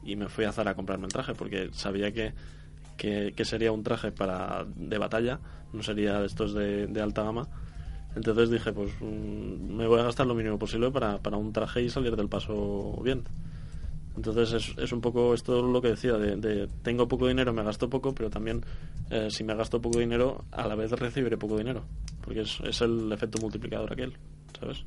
[0.03, 2.35] y me fui a Zara a comprarme el traje porque sabía que,
[2.97, 5.39] que, sería un traje para de batalla,
[5.73, 7.49] no sería de estos de, de alta gama.
[8.17, 11.83] Entonces dije, pues mm, me voy a gastar lo mínimo posible para, para un traje
[11.83, 13.25] y salir del paso bien.
[14.17, 17.89] Entonces es, es un poco esto lo que decía, de, tengo poco dinero, me gasto
[17.89, 18.65] poco, pero también
[19.11, 21.85] eh, si me gasto poco dinero, a la vez recibiré poco dinero,
[22.23, 24.15] porque es, es el efecto multiplicador aquel,
[24.59, 24.85] ¿sabes?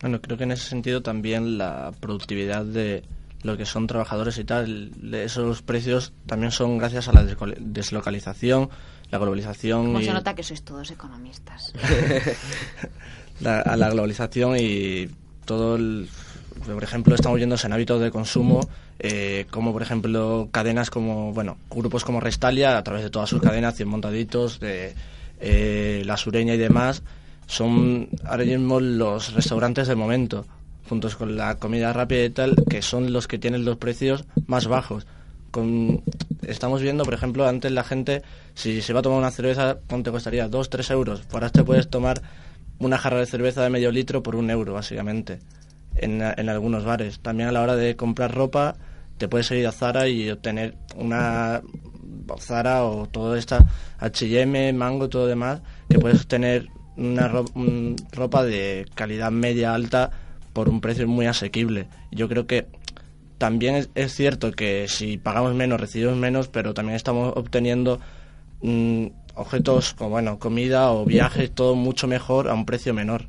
[0.00, 3.02] Bueno, creo que en ese sentido también la productividad de
[3.42, 4.92] lo que son trabajadores y tal.
[5.12, 7.24] Esos precios también son gracias a la
[7.58, 8.70] deslocalización,
[9.12, 9.86] la globalización.
[9.86, 11.72] ¿Cómo y se nota que sois todos economistas?
[13.44, 15.08] a la globalización y
[15.44, 16.08] todo el,
[16.66, 18.66] por ejemplo, estamos viendo en hábitos de consumo,
[18.98, 23.42] eh, como por ejemplo cadenas como, bueno, grupos como Restalia, a través de todas sus
[23.42, 24.94] cadenas, 100 montaditos, de
[25.40, 27.02] eh, La Sureña y demás,
[27.46, 30.46] son ahora mismo los restaurantes del momento,
[30.88, 34.68] juntos con la comida rápida y tal, que son los que tienen los precios más
[34.68, 35.06] bajos.
[35.50, 36.02] Con,
[36.46, 38.22] estamos viendo, por ejemplo, antes la gente,
[38.54, 40.48] si se va a tomar una cerveza, ¿cuánto te costaría?
[40.48, 41.22] ¿Dos, tres euros?
[41.32, 42.22] Ahora te puedes tomar
[42.78, 45.38] una jarra de cerveza de medio litro por un euro, básicamente,
[45.94, 47.20] en, en algunos bares.
[47.20, 48.76] También a la hora de comprar ropa,
[49.18, 51.62] te puedes ir a Zara y obtener una
[52.38, 53.64] Zara o todo esta
[53.98, 57.30] H&M, Mango, todo demás, que puedes tener una
[58.12, 60.10] ropa de calidad media alta
[60.52, 61.88] por un precio muy asequible.
[62.10, 62.66] Yo creo que
[63.42, 67.98] también es, cierto que si pagamos menos recibimos menos, pero también estamos obteniendo
[68.62, 73.26] mm, objetos como bueno, comida o viajes, todo mucho mejor a un precio menor.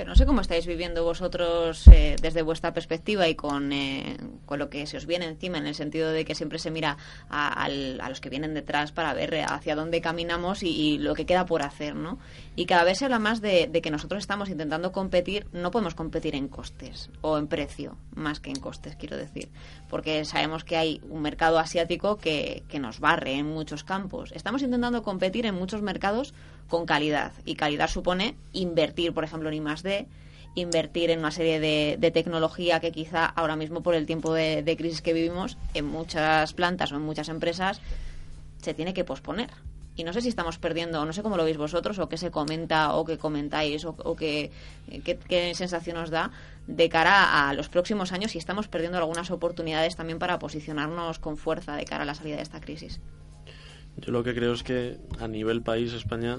[0.00, 4.58] Pero no sé cómo estáis viviendo vosotros eh, desde vuestra perspectiva y con, eh, con,
[4.58, 6.96] lo que se os viene encima, en el sentido de que siempre se mira
[7.28, 11.60] a, los que vienen detrás para ver hacia dónde caminamos y, lo que queda por
[11.60, 12.18] hacer, ¿no?
[12.56, 16.34] Y cada vez se habla más de, que nosotros estamos intentando competir, no podemos competir
[16.34, 19.50] en costes o en precio, más que en costes, quiero decir,
[19.90, 24.32] porque sabemos que hay un mercado asiático que, que nos barre en muchos campos.
[24.32, 26.32] Estamos intentando competir en muchos mercados
[26.70, 27.32] con calidad.
[27.44, 30.06] Y calidad supone invertir, por ejemplo, en I+.D.,
[30.54, 35.02] invertir en una serie de, tecnología que quizá ahora mismo por el tiempo de, crisis
[35.02, 37.80] que vivimos en muchas plantas o en muchas empresas
[38.62, 39.50] se tiene que posponer.
[39.96, 42.30] Y no sé si estamos perdiendo, no sé cómo lo veis vosotros, o qué se
[42.30, 44.50] comenta, o qué comentáis, o, qué,
[45.04, 46.30] qué, sensación os da
[46.66, 51.36] de cara a los próximos años si estamos perdiendo algunas oportunidades también para posicionarnos con
[51.36, 53.00] fuerza de cara a la salida de esta crisis.
[53.96, 56.38] Yo lo que creo es que a nivel país España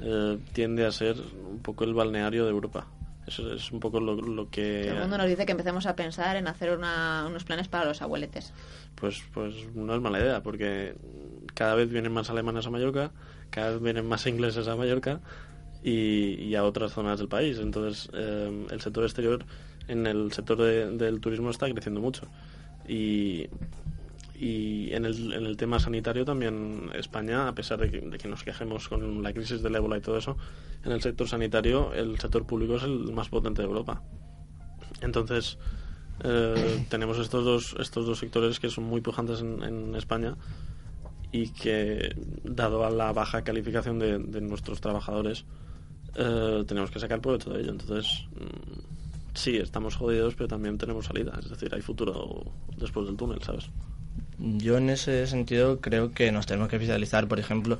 [0.00, 1.16] eh, tiende a ser
[1.48, 2.86] un poco el balneario de Europa.
[3.26, 4.88] Eso es un poco lo, que...
[4.88, 8.52] el mundo nos dice que empecemos a pensar en hacer unos planes para los abueletes.
[8.96, 10.94] Pues, pues no es mala idea, porque
[11.54, 13.12] cada vez vienen más alemanes a Mallorca,
[13.48, 15.20] cada vez vienen más ingleses a Mallorca
[15.82, 17.58] y, a otras zonas del país.
[17.58, 19.44] Entonces, eh, el sector exterior,
[19.88, 22.28] en el sector del turismo está creciendo mucho.
[22.86, 23.48] Y,
[24.34, 28.88] y en el, en el tema sanitario también España, a pesar de que, nos quejemos
[28.88, 30.36] con la crisis del ébola y todo eso,
[30.84, 34.02] en el sector sanitario el sector público es el más potente de Europa.
[35.00, 35.58] Entonces,
[36.24, 40.36] eh, tenemos estos dos, estos dos sectores que son muy pujantes en, España
[41.30, 45.44] y que, dado a la baja calificación de, nuestros trabajadores,
[46.16, 47.70] eh, tenemos que sacar provecho de ello.
[47.70, 51.38] Entonces, mm, sí, estamos jodidos, pero también tenemos salida.
[51.40, 53.70] Es decir, hay futuro después del túnel, ¿sabes?
[54.46, 57.78] Yo en ese sentido creo que nos tenemos que especializar, por ejemplo,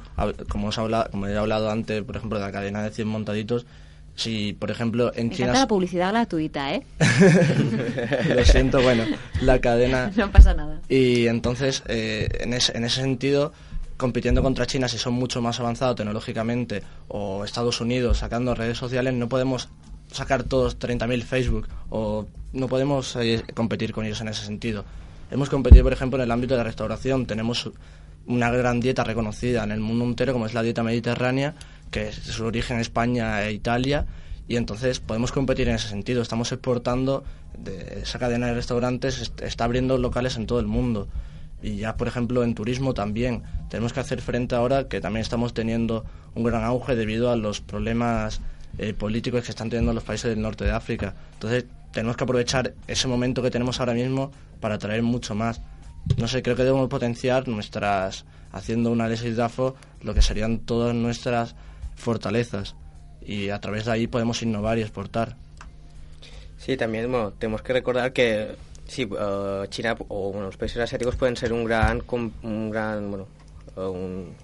[0.48, 3.66] como, os hablado, como he hablado antes, por ejemplo, de la cadena de 100 montaditos,
[4.14, 5.52] si, por ejemplo, en Me China...
[5.52, 6.86] la publicidad gratuita, ¿eh?
[8.34, 9.04] Lo siento, bueno,
[9.42, 10.10] la cadena...
[10.16, 10.80] No pasa nada.
[10.88, 13.52] Y entonces, eh, en, ese, en ese sentido,
[13.98, 19.12] compitiendo contra China, si son mucho más avanzados tecnológicamente, o Estados Unidos sacando redes sociales,
[19.12, 19.68] no podemos
[20.10, 24.86] sacar todos 30.000 Facebook, o no podemos eh, competir con ellos en ese sentido.
[25.34, 27.26] Hemos competido, por ejemplo, en el ámbito de la restauración.
[27.26, 27.68] Tenemos
[28.24, 31.56] una gran dieta reconocida en el mundo entero, como es la dieta mediterránea,
[31.90, 34.06] que es su origen España e Italia,
[34.46, 36.22] y entonces podemos competir en ese sentido.
[36.22, 37.24] Estamos exportando,
[37.58, 41.08] de esa cadena de restaurantes está abriendo locales en todo el mundo.
[41.60, 43.42] Y ya, por ejemplo, en turismo también.
[43.70, 46.04] Tenemos que hacer frente ahora que también estamos teniendo
[46.36, 48.40] un gran auge debido a los problemas
[48.78, 51.12] eh, políticos que están teniendo los países del norte de África.
[51.32, 51.64] Entonces,
[51.94, 55.62] tenemos que aprovechar ese momento que tenemos ahora mismo para atraer mucho más.
[56.18, 60.94] No sé, creo que debemos potenciar nuestras, haciendo un análisis DAFO, lo que serían todas
[60.94, 61.54] nuestras
[61.94, 62.74] fortalezas
[63.22, 65.36] y a través de ahí podemos innovar y exportar.
[66.58, 71.36] Sí, también bueno, tenemos que recordar que sí, uh, China o los países asiáticos pueden
[71.36, 72.02] ser un gran,
[72.42, 73.28] un gran bueno,
[73.76, 74.34] uh, un,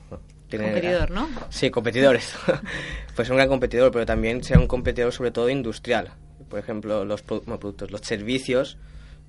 [0.51, 1.29] competidor, ¿no?
[1.51, 2.35] Sí, competidores.
[3.17, 6.13] pues un gran competidor, pero también sea un competidor sobre todo industrial
[6.51, 8.77] por ejemplo, los productos, los servicios,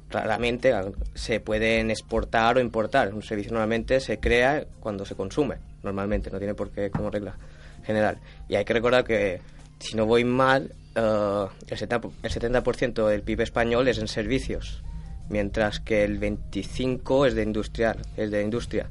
[0.09, 0.73] claramente
[1.15, 3.13] se pueden exportar o importar.
[3.13, 7.37] Un servicio normalmente se crea cuando se consume, normalmente, no tiene por qué como regla
[7.83, 8.19] general.
[8.49, 9.41] Y hay que recordar que,
[9.79, 14.83] si no voy mal, uh, el 70%, del PIB español es en servicios,
[15.29, 18.89] mientras que el 25% es de industrial, es de industria.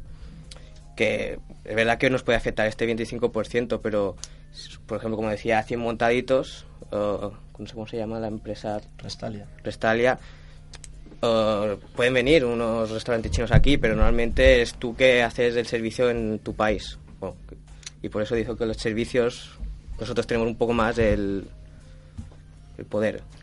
[0.96, 4.16] Que es verdad que nos puede afectar este 25%, pero,
[4.86, 8.80] por ejemplo, como decía, 100 montaditos, uh, no sé cómo se llama la empresa.
[8.98, 9.46] Restalia.
[9.62, 10.18] Restalia
[11.22, 16.08] eh, pueden venir unos restaurantes chinos aquí, pero normalmente es tú que haces el servicio
[16.10, 16.98] en tu país.
[17.18, 17.36] Bueno,
[18.02, 19.58] y por eso digo que los servicios
[19.98, 21.46] nosotros tenemos un poco más el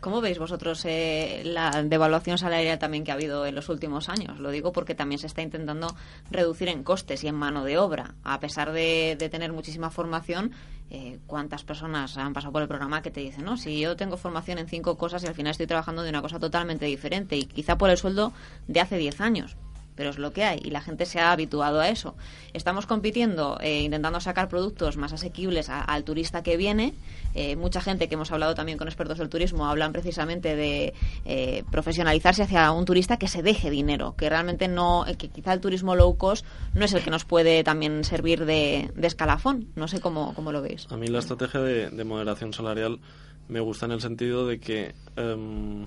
[0.00, 4.38] ¿Cómo veis vosotros eh, la devaluación salarial también que ha habido en los últimos años?
[4.38, 5.94] Lo digo porque también se está intentando
[6.30, 8.14] reducir en costes y en mano de obra.
[8.24, 10.52] A pesar de, de tener muchísima formación,
[10.90, 14.16] eh, ¿cuántas personas han pasado por el programa que te dicen, no, si yo tengo
[14.16, 17.44] formación en cinco cosas y al final estoy trabajando de una cosa totalmente diferente y
[17.44, 18.32] quizá por el sueldo
[18.66, 19.56] de hace diez años?
[19.98, 22.14] Pero es lo que hay y la gente se ha habituado a eso.
[22.54, 26.94] Estamos compitiendo, eh, intentando sacar productos más asequibles al turista que viene.
[27.34, 31.64] Eh, mucha gente que hemos hablado también con expertos del turismo hablan precisamente de eh,
[31.72, 35.96] profesionalizarse hacia un turista que se deje dinero, que realmente no, que quizá el turismo
[35.96, 39.66] low cost no es el que nos puede también servir de, escalafón.
[39.74, 40.86] No sé cómo, cómo, lo veis.
[40.90, 43.00] A mí la estrategia de, moderación salarial
[43.48, 45.86] me gusta en el sentido de que em,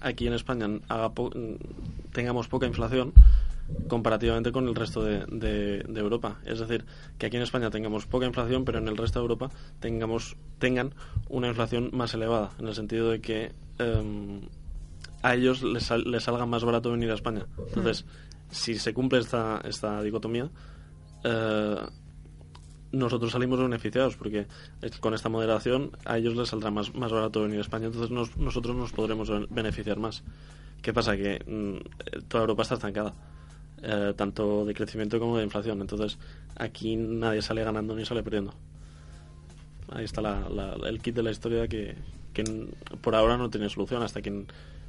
[0.00, 0.68] aquí en España
[2.12, 3.12] tengamos poca inflación
[3.88, 6.38] comparativamente con el resto de, Europa.
[6.44, 6.84] Es decir,
[7.18, 9.50] que aquí en España tengamos poca inflación, pero en el resto de Europa
[9.80, 10.94] tengamos tengan
[11.28, 14.40] una inflación más elevada, en el sentido de que em,
[15.22, 17.46] a ellos les, salga más barato venir a España.
[17.68, 18.04] Entonces,
[18.50, 20.48] si se cumple esta, esta dicotomía,
[21.24, 21.86] eh,
[22.92, 24.46] nosotros salimos beneficiados porque
[25.00, 28.76] con esta moderación a ellos les saldrá más, más barato venir a España, entonces nosotros
[28.76, 30.22] nos podremos beneficiar más.
[30.82, 31.16] ¿Qué pasa?
[31.16, 33.14] Que mm, toda Europa está estancada.
[33.82, 35.80] Eh, tanto de crecimiento como de inflación.
[35.80, 36.18] Entonces,
[36.56, 38.54] aquí nadie sale ganando ni sale perdiendo.
[39.88, 40.20] Ahí está
[40.88, 41.94] el kit de la historia que,
[43.02, 44.46] por ahora no tiene solución hasta que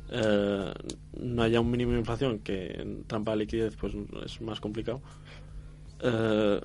[0.10, 0.74] eh,
[1.20, 3.94] no haya un mínimo de inflación, que en trampa de liquidez pues
[4.26, 5.02] es más complicado.
[6.00, 6.62] Eh,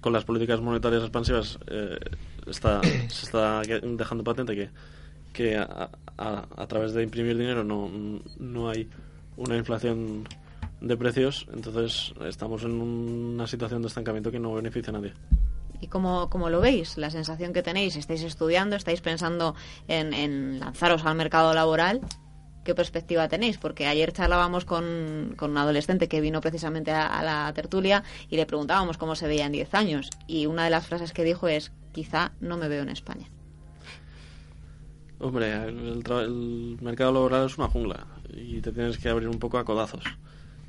[0.00, 1.58] con las políticas monetarias expansivas
[2.46, 4.68] está, se está dejando patente que,
[5.32, 7.90] que a, a, través de imprimir dinero no,
[8.38, 8.88] no hay
[9.36, 10.26] una inflación
[10.80, 15.14] de precios, entonces estamos en una situación de estancamiento que no beneficia a nadie.
[15.80, 16.96] ¿Y cómo, cómo lo veis?
[16.96, 19.54] La sensación que tenéis, estáis estudiando, estáis pensando
[19.88, 22.00] en, lanzaros al mercado laboral.
[22.64, 23.58] ¿Qué perspectiva tenéis?
[23.58, 28.46] Porque ayer charlábamos con, con un adolescente que vino precisamente a, la tertulia y le
[28.46, 30.10] preguntábamos cómo se veía en 10 años.
[30.26, 33.28] Y una de las frases que dijo es, quizá no me veo en España.
[35.18, 39.64] Hombre, el mercado laboral es una jungla y te tienes que abrir un poco a
[39.64, 40.04] codazos.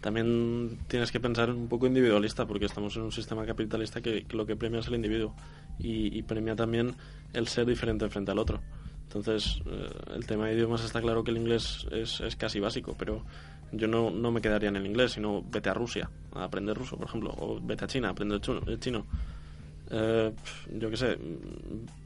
[0.01, 4.45] También tienes que pensar un poco individualista, porque estamos en un sistema capitalista que, lo
[4.45, 5.35] que premia es el individuo
[5.79, 6.95] y, premia también
[7.33, 8.61] el ser diferente frente al otro.
[9.07, 12.95] Entonces, eh, el tema de idiomas está claro que el inglés es, es casi básico,
[12.97, 13.23] pero
[13.71, 16.97] yo no, no, me quedaría en el inglés, sino vete a Rusia a aprender ruso,
[16.97, 18.39] por ejemplo, o vete a China a aprender
[18.79, 19.05] chino.
[19.91, 20.31] Eh,
[20.73, 21.17] yo qué sé,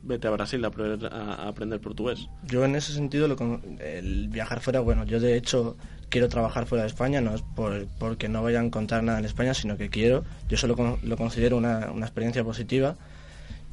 [0.04, 2.28] vete a Brasil a aprender, a, aprender portugués.
[2.46, 3.38] Yo en ese sentido, lo,
[3.80, 5.78] el viajar fuera, bueno, yo de hecho
[6.10, 9.26] quiero trabajar fuera de España, no es por, porque no vaya a encontrar nada en
[9.26, 12.98] España, sino que quiero, yo solo lo considero una, una experiencia positiva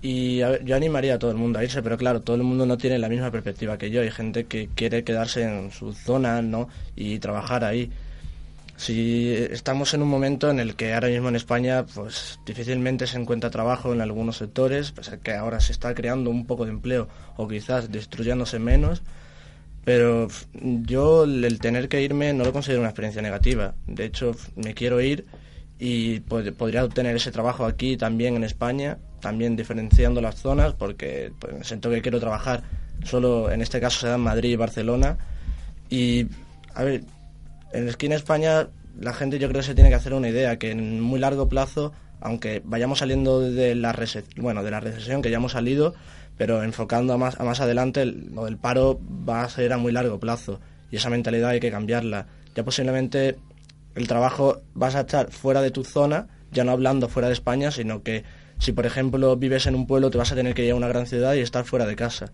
[0.03, 2.77] y yo animaría a todo el mundo a irse, pero claro, todo el mundo no
[2.77, 6.69] tiene la misma perspectiva que yo, hay gente que quiere quedarse en su zona, ¿no?
[6.95, 7.90] Y trabajar ahí
[8.77, 13.19] si estamos en un momento en el que ahora mismo en España pues difícilmente se
[13.19, 17.09] encuentra trabajo en algunos sectores, pues que ahora se está creando un poco de empleo
[17.37, 19.03] o quizás destruyéndose menos,
[19.85, 23.75] pero yo el tener que irme no lo considero una experiencia negativa.
[23.87, 25.27] De hecho, me quiero ir
[25.79, 31.67] y podría obtener ese trabajo aquí también en España, también diferenciando las zonas, porque pues,
[31.67, 32.62] siento que quiero trabajar
[33.05, 35.19] solo, en este caso se da Madrid y Barcelona.
[35.89, 36.27] Y,
[36.75, 37.05] a ver,
[37.72, 38.68] en esquina España
[39.00, 41.48] la gente yo creo que se tiene que hacer una idea que en muy largo
[41.48, 43.94] plazo, aunque vayamos saliendo de la
[44.37, 45.94] bueno, de la recesión que ya hemos salido,
[46.37, 48.98] pero enfocando a más, a más adelante, lo del paro
[49.29, 52.26] va a ser a muy largo plazo y esa mentalidad hay que cambiarla.
[52.55, 53.37] Ya posiblemente
[53.94, 57.70] el trabajo vas a estar fuera de tu zona, ya no hablando fuera de España,
[57.70, 58.24] sino que
[58.59, 60.88] si por ejemplo vives en un pueblo te vas a tener que ir a una
[60.88, 62.33] gran ciudad y estar fuera de casa.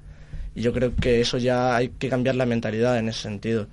[0.55, 3.67] Y yo creo que eso ya hay que cambiar la mentalidad en ese sentido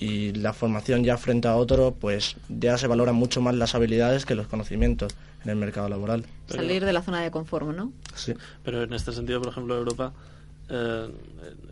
[0.00, 4.24] y la formación ya frente a otro, pues ya se valoran mucho más las habilidades
[4.24, 6.24] que los conocimientos en el mercado laboral.
[6.48, 7.92] Salir de la zona de confort, ¿no?
[8.14, 8.32] Sí.
[8.64, 10.14] Pero en este sentido, por ejemplo, Europa
[10.70, 11.08] eh,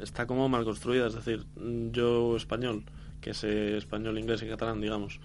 [0.03, 1.47] está como mal construida, es decir,
[1.91, 2.85] yo español,
[3.23, 5.21] que sé español, inglés y catalán, digamos,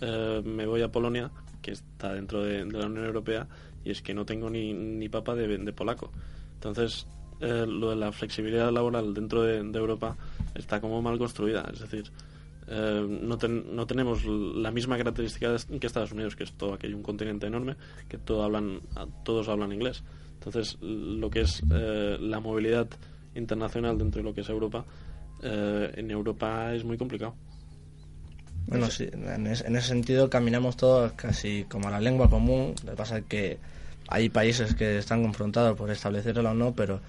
[0.00, 3.48] eh, me voy a Polonia, que está dentro de, la Unión Europea,
[3.84, 6.12] y es que no tengo ni, ni papa de, de polaco.
[6.54, 7.08] Entonces,
[7.40, 10.16] eh, lo de la flexibilidad laboral dentro de, de Europa
[10.54, 12.12] está como mal construida, es decir,
[12.66, 17.02] eh, no, no, tenemos la misma característica que Estados Unidos, que es todo aquello un
[17.02, 17.76] continente enorme,
[18.08, 18.80] que todo hablan,
[19.24, 20.02] todos hablan inglés.
[20.34, 22.88] Entonces, lo que es eh, la movilidad
[23.34, 24.84] internacional dentro de lo que es Europa
[25.42, 27.34] eh, en Europa es muy complicado.
[28.66, 32.74] Bueno, sí, en, ese sentido caminamos todos casi como a la lengua común.
[32.84, 33.58] Lo que pasa es que
[34.08, 37.00] hay países que están confrontados por establecerlo o no, pero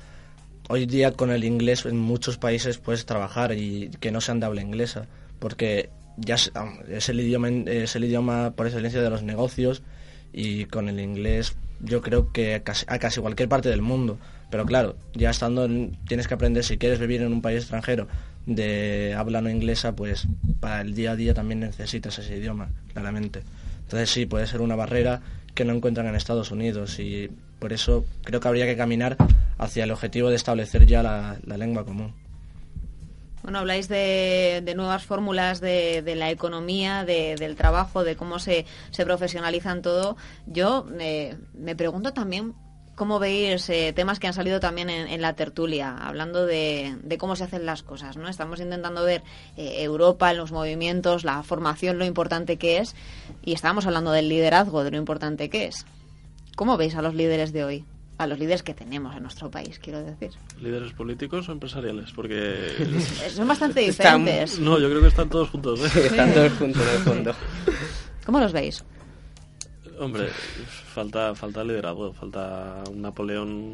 [0.68, 4.47] hoy día con el inglés en muchos países puedes trabajar y que no sean de
[4.47, 5.08] habla inglesa,
[5.39, 9.83] porque ya es el idioma, es el idioma por excelencia de los negocios
[10.31, 14.17] y con el inglés yo creo que a casi, cualquier parte del mundo.
[14.49, 15.67] Pero claro, ya estando
[16.07, 18.07] tienes que aprender si quieres vivir en un país extranjero
[18.45, 20.27] de habla no inglesa, pues
[20.59, 23.41] para el día a día también necesitas ese idioma, claramente.
[23.83, 25.21] Entonces sí, puede ser una barrera
[25.53, 27.29] que no encuentran en Estados Unidos y
[27.59, 29.17] por eso creo que habría que caminar
[29.57, 32.13] hacia el objetivo de establecer ya la, lengua común.
[33.46, 39.84] Bueno, habláis de, nuevas fórmulas de, la economía, del trabajo, de cómo se, se profesionalizan
[39.84, 40.18] todo.
[40.48, 42.56] Yo eh, me pregunto también
[42.96, 47.43] cómo veis eh, temas que han salido también en, la tertulia, hablando de, cómo se
[47.43, 48.18] hacen las cosas.
[48.18, 48.28] ¿no?
[48.30, 49.22] Estamos intentando ver
[49.58, 52.96] eh, Europa en los movimientos, la formación, lo importante que es,
[53.43, 55.86] y estábamos hablando del liderazgo, de lo importante que es.
[56.56, 57.86] ¿Cómo veis a los líderes de hoy?
[58.18, 60.32] A los líderes que tenemos en nuestro país, quiero decir.
[60.61, 62.11] ¿Líderes políticos o empresariales?
[62.11, 62.70] Porque...
[63.30, 64.59] Son bastante diferentes.
[64.59, 65.82] No, yo creo que están todos juntos.
[65.82, 66.05] ¿eh?
[66.05, 67.36] están todos juntos en el fondo.
[68.26, 68.84] ¿Cómo los veis?
[69.99, 73.72] Hombre, falta falta liderazgo, falta un Napoleón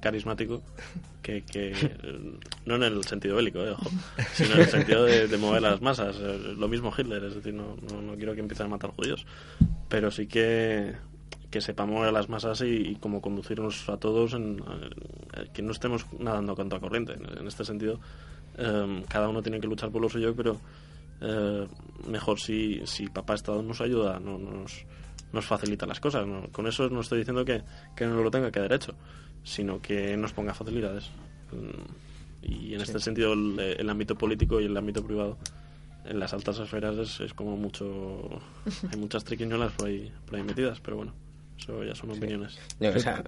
[0.00, 0.62] carismático
[1.22, 1.72] que, que
[2.66, 3.76] no en el sentido bélico, eh,
[4.34, 6.16] sino en el sentido de, mover las masas.
[6.18, 9.24] Lo mismo Hitler, es decir, no, no, quiero que empiecen a matar judíos,
[9.88, 10.94] pero sí que
[11.52, 14.60] que sepamos mover las masas y, cómo conducirnos a todos, en,
[15.52, 17.12] que no estemos nadando contra corriente.
[17.12, 18.00] En, este sentido,
[18.56, 20.58] eh, cada uno tiene que luchar por lo suyo, pero
[21.20, 21.68] eh,
[22.08, 24.84] mejor si, si papá Estado nos ayuda, no nos
[25.32, 26.26] nos facilita las cosas.
[26.52, 27.62] Con eso no estoy diciendo que,
[27.96, 28.94] que, no lo tenga que derecho,
[29.42, 31.10] sino que nos ponga facilidades.
[31.52, 35.38] Mm, y en este sentido el, ámbito político y el ámbito privado
[36.04, 38.28] en las altas esferas es, es como mucho...
[38.92, 41.21] hay muchas triquiñolas por ahí, por ahí metidas, pero bueno.
[41.62, 42.58] Eso ya son opiniones.
[42.80, 43.22] o, sea,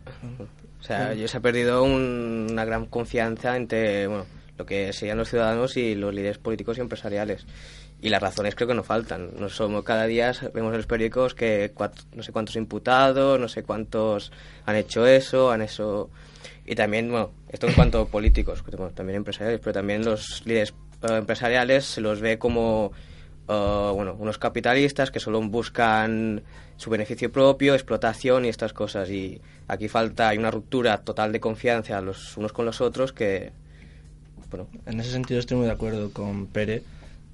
[0.81, 4.27] o sea, yo se ha perdido una gran confianza entre bueno,
[4.59, 7.47] lo que serían los ciudadanos y los líderes políticos y empresariales
[8.01, 9.31] y las razones creo que no faltan.
[9.39, 11.73] No somos cada día vemos en los periódicos que
[12.15, 14.33] no sé cuántos imputados, no sé cuántos
[14.67, 16.11] han hecho eso, han eso
[16.67, 18.65] y también bueno esto en cuanto a políticos,
[18.95, 20.75] también empresariales, pero también los líderes
[21.09, 22.93] eh, empresariales se los ve como
[23.49, 26.43] eh, bueno unos capitalistas que solo buscan
[26.77, 29.11] su beneficio propio, explotación y estas cosas.
[29.11, 33.53] Y aquí falta hay una ruptura total de confianza los unos con los otros que
[34.51, 34.69] bueno.
[34.87, 36.85] En ese sentido estoy muy de acuerdo con Pérez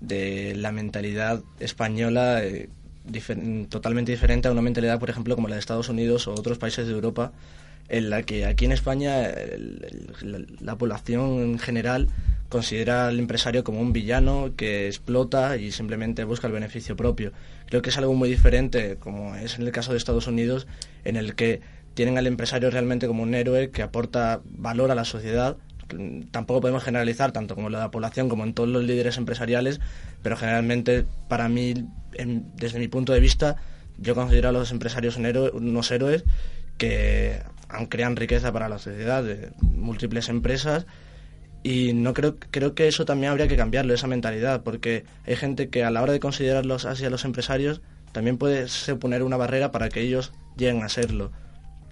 [0.01, 2.69] de la mentalidad española eh,
[3.69, 6.87] totalmente diferente a una mentalidad, por ejemplo, como la de Estados Unidos o otros países
[6.87, 7.33] de Europa,
[7.89, 9.29] en la que aquí en España
[10.61, 12.09] la, población en general
[12.51, 17.33] considera al empresario como un villano que explota y simplemente busca el beneficio propio.
[17.67, 20.67] Creo que es algo muy diferente, como es en el caso de Estados Unidos,
[21.05, 21.63] en el que
[21.95, 25.57] tienen al empresario realmente como un héroe que aporta valor a la sociedad
[26.31, 29.81] tampoco podemos generalizar tanto como la población como en todos los líderes empresariales,
[30.23, 31.75] pero generalmente para mí,
[32.55, 33.57] desde mi punto de vista,
[33.99, 36.25] yo considero a los empresarios unos héroes
[36.79, 37.43] que
[37.89, 40.87] crean riqueza para la sociedad de múltiples empresas
[41.63, 45.69] y no creo creo que eso también habría que cambiarlo esa mentalidad porque hay gente
[45.69, 47.83] que a la hora de considerarlos así a los empresarios
[48.13, 51.31] también puede suponer una barrera para que ellos lleguen a serlo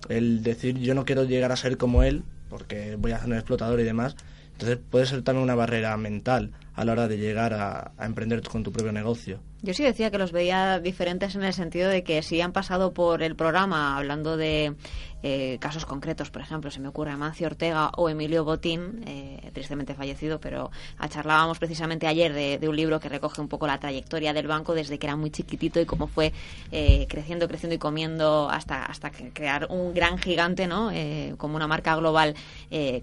[0.08, 3.34] el decir yo no quiero llegar a ser como él porque voy a ser un
[3.34, 4.16] explotador y demás.
[4.52, 8.42] Entonces puede ser también una barrera mental a la hora de llegar a, a emprender
[8.42, 9.40] con tu propio negocio.
[9.62, 12.92] Yo sí decía que los veía diferentes en el sentido de que si han pasado
[12.92, 14.74] por el programa hablando de
[15.22, 19.94] eh, casos concretos, por ejemplo, se me ocurre Amancio Ortega o Emilio Botín, eh, tristemente
[19.94, 20.70] fallecido, pero
[21.08, 24.98] charlábamos precisamente ayer de, un libro que recoge un poco la trayectoria del banco desde
[24.98, 26.32] que era muy chiquitito y cómo fue
[26.70, 30.90] eh, creciendo, creciendo y comiendo hasta, hasta crear un gran gigante, ¿no?
[31.36, 32.34] como una marca global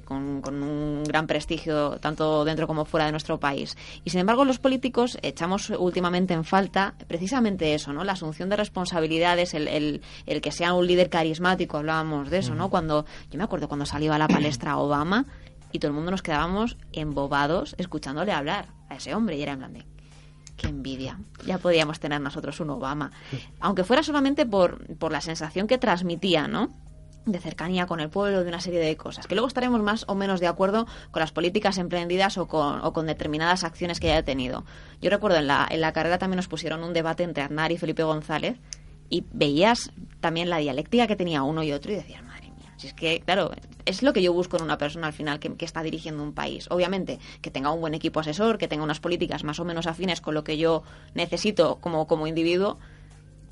[0.03, 3.78] con, con un gran prestigio tanto dentro como fuera de nuestro país.
[4.03, 8.03] Y sin embargo, los políticos echamos últimamente en falta precisamente eso, ¿no?
[8.03, 12.70] La asunción de responsabilidades, el, el, que sea un líder carismático, hablábamos de eso, ¿no?
[12.70, 15.26] Cuando, yo me acuerdo cuando salió a la palestra Obama
[15.72, 19.60] y todo el mundo nos quedábamos embobados escuchándole hablar a ese hombre y era en
[19.60, 19.86] plan de,
[20.56, 21.20] qué envidia.
[21.45, 23.12] Ya podíamos tener nosotros un Obama.
[23.60, 26.70] Aunque fuera solamente por, por la sensación que transmitía, ¿no?
[27.26, 30.16] de cercanía con el pueblo, de una serie de cosas, que luego estaremos más o
[30.16, 34.24] menos de acuerdo con las políticas emprendidas o con, o con determinadas acciones que haya
[34.24, 34.64] tenido.
[35.01, 37.78] Yo recuerdo en la, en la carrera también nos pusieron un debate entre Aznar y
[37.78, 38.60] Felipe González
[39.10, 39.91] y veías
[40.26, 43.19] también la dialéctica que tenía uno y otro y decías, madre mía, Si es que,
[43.19, 43.51] claro,
[43.86, 46.34] es lo que yo busco en una persona al final que, que, está dirigiendo un
[46.34, 46.65] país.
[46.71, 50.21] Obviamente, que tenga un buen equipo asesor, que tenga unas políticas más o menos afines
[50.21, 50.82] con lo que yo
[51.13, 52.80] necesito como, como individuo,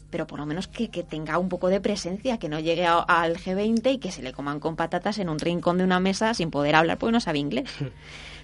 [0.09, 2.99] pero por lo menos que, que tenga un poco de presencia, que no llegue a-
[2.99, 6.33] al G20 y que se le coman con patatas en un rincón de una mesa
[6.33, 7.69] sin poder hablar porque no sabe inglés.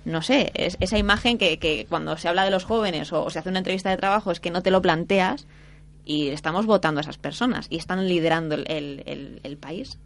[0.05, 3.29] No sé, es, esa imagen que, que cuando se habla de los jóvenes o, o
[3.29, 5.45] se hace una entrevista de trabajo es que no te lo planteas
[6.09, 9.03] y estamos votando a esas personas y están liderando el,
[9.43, 9.99] el- país.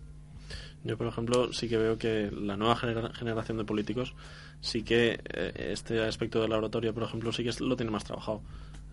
[0.83, 4.13] Yo, por ejemplo, sí que veo que la nueva genera- generación de políticos
[4.59, 8.03] sí que eh, este aspecto de la oratoria, por ejemplo, sí que lo tiene más
[8.03, 8.41] trabajado.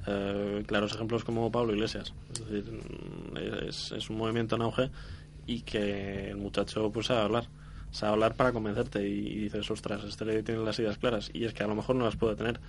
[0.06, 2.14] Eh, claros ejemplos como Pablo Iglesias.
[2.32, 4.90] Es decir, mm, es, es un movimiento en auge
[5.48, 7.48] y que el muchacho pues sabe hablar.
[7.90, 11.28] Sabe hablar para convencerte y, y dices, ostras, este le tiene las ideas claras.
[11.32, 12.60] Y es que a lo mejor no las puede tener,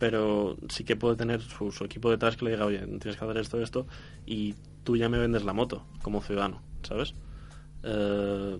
[0.00, 3.36] pero sí que puede tener su, equipo detrás que le diga, oye, tienes que hacer
[3.36, 3.86] esto, esto,
[4.24, 7.14] y tú ya me vendes la moto como ciudadano, ¿sabes?
[7.82, 8.58] Eh,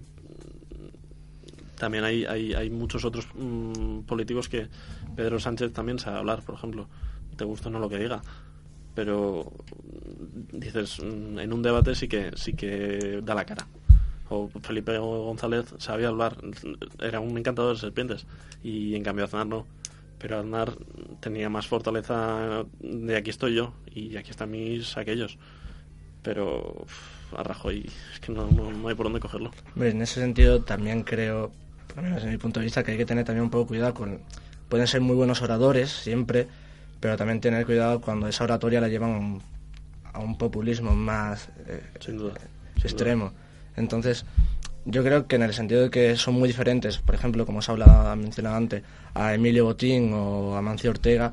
[1.79, 4.69] también hay, hay, hay muchos otros mm, políticos que
[5.17, 6.87] Pedro Sánchez también sabe hablar, por ejemplo.
[7.39, 8.21] Te gusta o no lo que diga.
[8.95, 9.51] Pero
[10.53, 13.67] dices, mm, en un debate sí que sí que da la cara.
[14.29, 16.37] O Felipe González sabía hablar,
[17.01, 18.27] era un encantador de serpientes.
[18.63, 19.67] Y en cambio Aznar no.
[20.21, 20.77] Pero Aznar
[21.21, 25.39] tenía más fortaleza de aquí estoy yo y aquí están mis aquellos.
[26.23, 29.51] Pero uf, a Rajoy es que no, no, no hay por dónde cogerlo.
[29.75, 31.51] Hombre, en ese sentido también creo,
[31.89, 33.69] por lo menos desde mi punto de vista, que hay que tener también un poco
[33.69, 34.21] cuidado con...
[34.69, 36.47] Pueden ser muy buenos oradores, siempre,
[37.01, 39.43] pero también tener cuidado cuando esa oratoria la llevan a un,
[40.13, 42.35] a un populismo más eh, Sin duda.
[42.77, 43.33] extremo.
[43.77, 44.27] Entonces,
[44.85, 47.71] yo creo que en el sentido de que son muy diferentes, por ejemplo, como se
[47.71, 48.83] ha hablado, ha mencionado antes,
[49.15, 51.33] a Emilio Botín o a Mancio Ortega,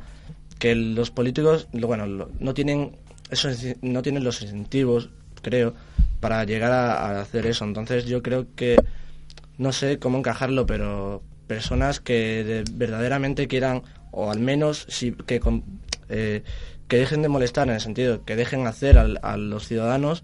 [0.59, 2.95] que los políticos, bueno, no tienen
[3.29, 5.09] esos, no tienen los incentivos,
[5.41, 5.73] creo,
[6.19, 7.63] para llegar a, hacer eso.
[7.65, 8.75] Entonces, yo creo que
[9.57, 15.39] no sé cómo encajarlo, pero personas que de- verdaderamente quieran, o al menos si, que,
[16.09, 16.43] eh,
[16.87, 20.23] que dejen de molestar en el sentido que dejen hacer al- a los ciudadanos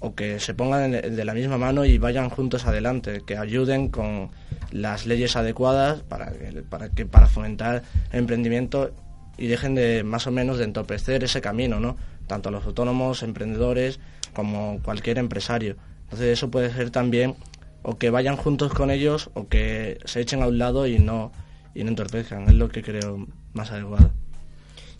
[0.00, 4.30] o que se pongan de la misma mano y vayan juntos adelante, que ayuden con
[4.70, 7.82] las leyes adecuadas para que, para que para fomentar
[8.12, 8.92] el emprendimiento
[9.36, 11.96] y dejen de más o menos de entorpecer ese camino, ¿no?
[12.26, 13.98] Tanto a los autónomos, emprendedores,
[14.32, 15.76] como cualquier empresario.
[16.04, 17.34] Entonces eso puede ser también
[17.82, 21.32] o que vayan juntos con ellos o que se echen a un lado y no
[21.74, 22.48] y no entorpezcan.
[22.48, 24.10] Es lo que creo más adecuado.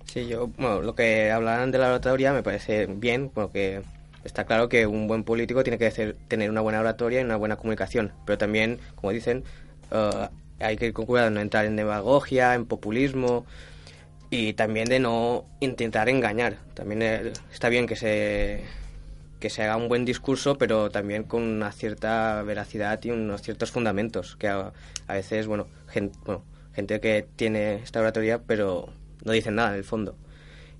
[0.05, 3.82] Sí, yo, bueno, lo que hablan de la oratoria me parece bien, porque
[4.25, 5.91] está claro que un buen político tiene que
[6.29, 9.45] tener una buena oratoria y una buena comunicación, pero también, como dicen,
[9.91, 10.29] eh,
[10.61, 13.45] hay que ir con cuidado de no entrar en demagogia, en populismo
[14.31, 16.57] y también de no intentar engañar.
[16.75, 18.62] También eh, está bien que se
[19.41, 23.70] que se haga un buen discurso, pero también con una cierta veracidad y unos ciertos
[23.72, 24.72] fundamentos, que a,
[25.07, 26.43] a veces, bueno, gen- bueno,
[26.75, 28.89] gente que tiene esta oratoria, pero
[29.25, 30.16] no dicen nada en el fondo.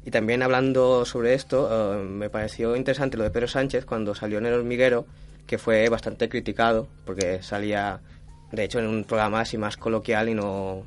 [0.05, 4.39] Y también hablando sobre esto, eh, me pareció interesante lo de Pedro Sánchez cuando salió
[4.39, 5.07] en El Hormiguero,
[5.47, 8.01] que fue bastante criticado, porque salía,
[8.53, 10.83] de hecho, en un programa así más coloquial y no...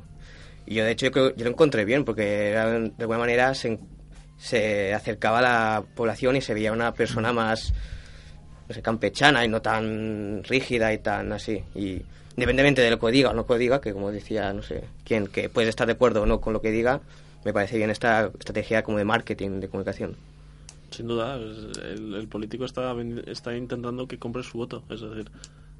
[0.68, 3.54] Y yo, de hecho, yo, creo- yo lo encontré bien, porque era, de alguna manera
[3.56, 3.80] se,
[4.38, 7.74] se acercaba a la población y se veía una persona más,
[8.68, 11.64] no sé, campechana y no tan rígida y tan así.
[11.74, 12.02] Y
[12.32, 15.28] independientemente de lo que diga o no que diga, que como decía, no sé, quién,
[15.28, 17.00] que puedes estar de acuerdo o no con lo que diga,
[17.46, 20.16] me parece bien esta estrategia como de marketing, de comunicación.
[20.92, 22.96] Sin duda, el, político está,
[23.28, 24.84] está intentando que compres su voto.
[24.90, 25.30] Es decir,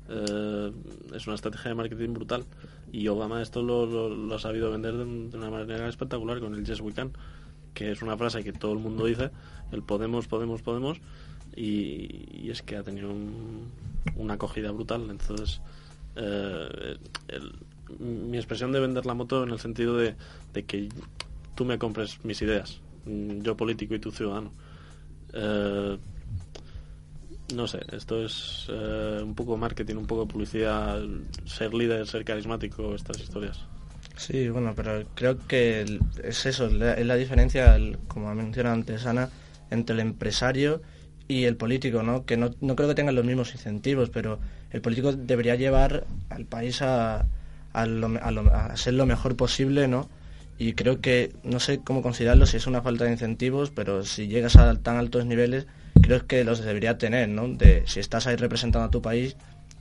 [0.10, 0.72] eh,
[1.14, 2.44] es una estrategia de marketing brutal.
[2.92, 6.66] Y Obama esto lo, ha sabido vender de, un- de una manera espectacular con el
[6.66, 7.12] Yes We Can,
[7.74, 9.30] que es una frase que todo el mundo dice,
[9.72, 10.98] el Podemos, Podemos, Podemos,
[11.56, 13.70] y, es que ha tenido un-
[14.18, 15.08] una acogida brutal.
[15.10, 15.62] Entonces,
[16.18, 16.98] eh,
[18.00, 20.16] mi expresión de vender la moto en el sentido de
[20.68, 20.90] que
[21.58, 24.52] tú me compres mis ideas, mm, yo político y tú ciudadano.
[25.34, 25.98] Eh,
[27.56, 31.02] no sé, esto es eh, un poco marketing, un poco publicidad,
[31.46, 33.60] ser líder, ser carismático, estas historias.
[34.18, 37.78] Sí, bueno, pero creo que es eso, es la diferencia,
[38.08, 39.30] como ha mencionado antes Ana,
[39.72, 40.82] entre el empresario
[41.28, 42.26] y el político, ¿no?
[42.26, 44.40] Que no, no creo que tengan los mismos incentivos, pero
[44.72, 47.26] el político debería llevar al país a,
[47.74, 50.10] a, lo a lo- a ser lo mejor posible, ¿no?
[50.58, 54.28] Y creo que, no sé cómo considerarlo, si es una falta de incentivos, pero si
[54.28, 55.68] llegas a tan altos niveles,
[56.02, 57.48] creo que los debería tener, ¿no?
[57.48, 59.36] De si estás ahí representando a tu país,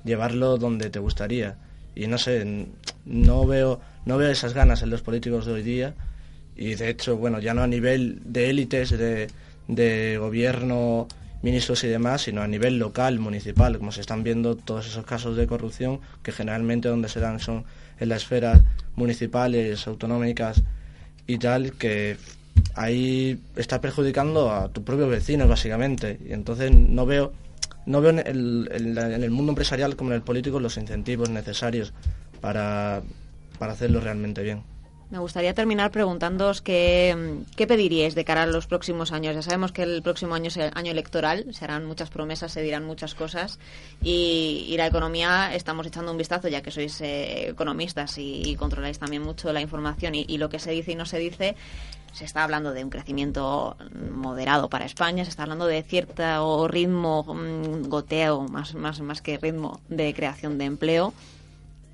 [0.05, 1.57] llevarlo donde te gustaría.
[1.95, 2.67] Y no sé,
[3.07, 5.95] no veo, no veo esas ganas en los políticos de hoy día.
[6.57, 9.29] Y de hecho, bueno, ya no a nivel de élites, de,
[9.69, 11.09] de gobierno
[11.43, 15.37] ministros y demás, sino a nivel local, municipal, como se están viendo todos esos casos
[15.37, 17.65] de corrupción que generalmente donde se dan son
[17.99, 18.63] en las esferas
[18.95, 20.63] municipales, autonómicas
[21.27, 22.17] y tal, que
[22.75, 26.19] ahí está perjudicando a tus propios vecinos básicamente.
[26.27, 27.33] Y entonces no veo
[27.87, 31.93] no veo en el, en el mundo empresarial como en el político los incentivos necesarios
[32.41, 33.03] para,
[33.59, 34.63] para hacerlo realmente bien.
[35.09, 39.37] Me gustaría terminar preguntándoos qué, qué, pediríais de cara a los próximos años.
[39.37, 42.61] Ya sabemos que el próximo año es el año electoral, se harán muchas promesas, se
[42.61, 43.61] dirán muchas cosas
[44.03, 48.99] y, la economía estamos echando un vistazo, ya que sois eh, economistas y, y, controláis
[48.99, 51.55] también mucho la información y, y, lo que se dice y no se dice.
[52.13, 53.77] Se está hablando de un crecimiento
[54.11, 59.39] moderado para España, se está hablando de cierto ritmo, mm, goteo, más, más, más que
[59.39, 61.15] ritmo de creación de empleo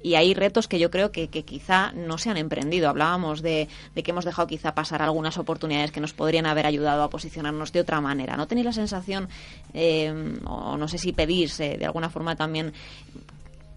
[0.02, 2.88] y hay retos que yo creo que, quizá no se han emprendido.
[2.88, 7.10] Hablábamos de, que hemos dejado quizá pasar algunas oportunidades que nos podrían haber ayudado a
[7.10, 8.36] posicionarnos de otra manera.
[8.36, 9.28] ¿No tenéis la sensación,
[9.74, 10.12] eh,
[10.44, 12.72] o no sé si pedís de alguna forma también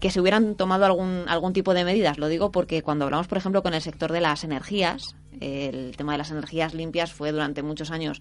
[0.00, 2.18] que se hubieran tomado algún, algún tipo de medidas.
[2.18, 6.12] Lo digo porque cuando hablamos, por ejemplo, con el sector de las energías, el tema
[6.12, 8.20] de las energías limpias fue durante muchos años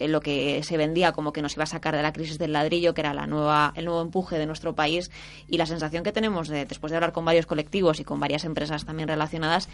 [0.00, 2.94] lo que se vendía como que nos iba a sacar de la crisis del ladrillo,
[2.94, 5.10] que era la nueva, el nuevo empuje de nuestro país.
[5.48, 8.44] Y la sensación que tenemos de, después de hablar con varios colectivos y con varias
[8.44, 9.68] empresas también relacionadas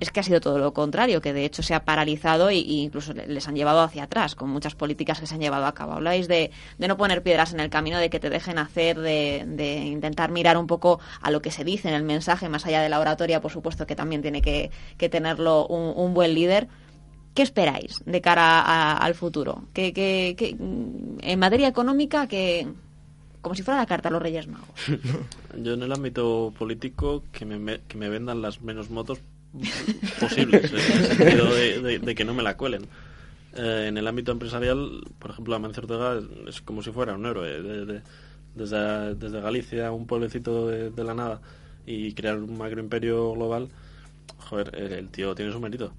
[0.00, 3.12] es que ha sido todo lo contrario, que de hecho se ha paralizado e incluso
[3.12, 5.92] les han llevado hacia atrás, con muchas políticas que se han llevado a cabo.
[5.92, 9.44] Habláis de, de no poner piedras en el camino, de que te dejen hacer, de,
[9.46, 12.80] de, intentar mirar un poco a lo que se dice en el mensaje, más allá
[12.80, 16.68] de la oratoria, por supuesto que también tiene que, que tenerlo un, un, buen líder.
[17.34, 19.64] ¿Qué esperáis de cara a, al futuro?
[19.74, 22.66] ¿Qué, qué, qué, en materia económica, que
[23.42, 24.68] como si fuera la carta a los Reyes Magos.
[25.56, 29.20] Yo en el ámbito político que me, que me vendan las menos motos
[30.20, 32.88] posibles, en el sentido de, de, de, que no me la cuelen.
[33.54, 37.60] Eh, en el ámbito empresarial, por ejemplo, Amancio Ortega es como si fuera un héroe.
[37.62, 38.02] De,
[38.54, 41.40] desde, desde, Galicia, un pueblecito de, la nada,
[41.86, 43.68] y crear un macroimperio global,
[44.38, 45.92] joder, el tío tiene su mérito.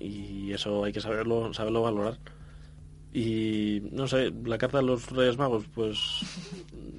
[0.00, 2.18] Y eso hay que saberlo, saberlo valorar.
[3.12, 6.20] Y no sé, la carta de los Reyes Magos, pues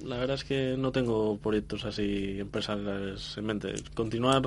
[0.04, 3.74] la verdad es que no tengo proyectos así empresariales en mente.
[3.94, 4.42] Continuar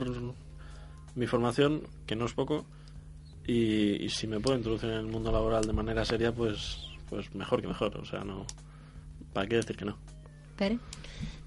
[1.16, 2.66] mi formación, que no es poco,
[3.46, 6.78] y, y, si me puedo introducir en el mundo laboral de manera seria, pues,
[7.10, 7.98] pues mejor que mejor.
[7.98, 8.46] O sea, no.
[9.34, 9.98] ¿Para qué decir que no?
[10.56, 10.80] ¿Pere?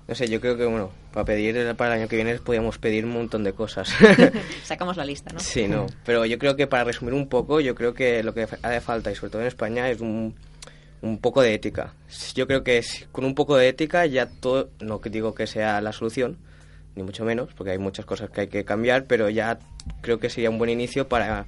[0.09, 3.05] No sé, yo creo que, bueno, para pedir para el año que viene podríamos pedir
[3.05, 3.93] un montón de cosas.
[4.64, 5.41] Sacamos la lista, ¿no?
[5.41, 5.87] Sí, no.
[6.05, 9.11] Pero yo creo que para resumir un poco, yo creo que lo que hace falta,
[9.11, 10.35] y sobre todo en España, es un,
[11.03, 11.95] un poco de ética.
[12.35, 15.93] Yo creo que con un poco de ética ya todo, no digo que sea la
[15.93, 16.39] solución,
[16.97, 19.59] ni mucho menos, porque hay muchas cosas que hay que cambiar, pero ya
[20.01, 21.47] creo que sería un buen inicio para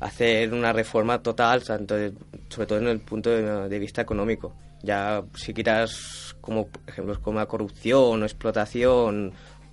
[0.00, 2.12] hacer una reforma total, tanto de,
[2.48, 4.54] sobre todo en el punto de, de, vista económico.
[4.82, 9.32] Ya si quitas como ejemplos como la corrupción o explotación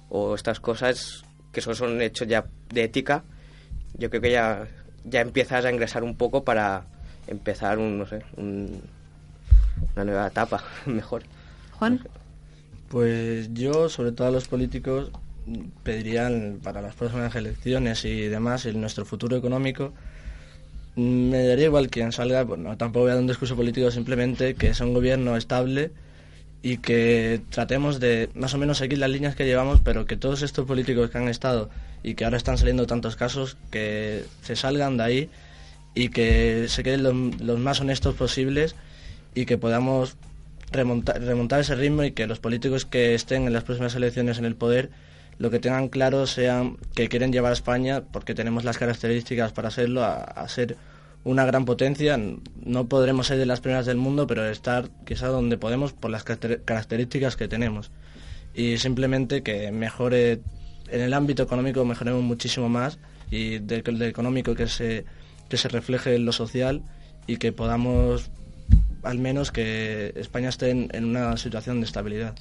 [0.10, 3.24] o estas cosas que son, son hechos ya de ética,
[3.95, 4.68] yo creo que ya,
[5.03, 6.86] ya empiezas a ingresar un poco para
[7.28, 8.82] empezar un, no sé, un,
[9.95, 11.24] una nueva etapa mejor.
[11.80, 11.99] Juan.
[12.90, 15.12] Pues yo, sobre todo a los políticos,
[15.84, 19.94] pedirían para las próximas elecciones y demás, en nuestro futuro económico,
[20.96, 24.56] me daría igual quien salga, pues no, tampoco voy a dar un discurso político, simplemente
[24.56, 25.92] que sea un gobierno estable
[26.62, 30.42] y que tratemos de más o menos seguir las líneas que llevamos, pero que todos
[30.42, 31.70] estos políticos que han estado
[32.04, 35.30] y que ahora están saliendo tantos casos, que se salgan de ahí
[35.96, 37.04] y que se queden
[37.40, 38.76] los más honestos posibles
[39.36, 40.18] y que podamos
[40.72, 44.45] remontar, remontar ese ritmo y que los políticos que estén en las próximas elecciones en
[44.45, 44.89] el poder
[45.39, 49.70] lo que tengan claro sean que quieren llevar a España, porque tenemos las características para
[49.70, 50.76] hacerlo, a, ser
[51.24, 52.20] una gran potencia.
[52.61, 56.26] No podremos ser de las primeras del mundo, pero estar quizá donde podemos por las
[56.26, 57.89] características que tenemos.
[58.53, 60.41] Y simplemente que mejore,
[60.89, 62.99] en el ámbito económico mejoremos muchísimo más
[63.32, 65.05] y del de económico que se,
[65.47, 66.84] que se refleje en lo social
[67.28, 68.30] y que podamos
[69.04, 72.36] al menos que España esté en, una situación de estabilidad.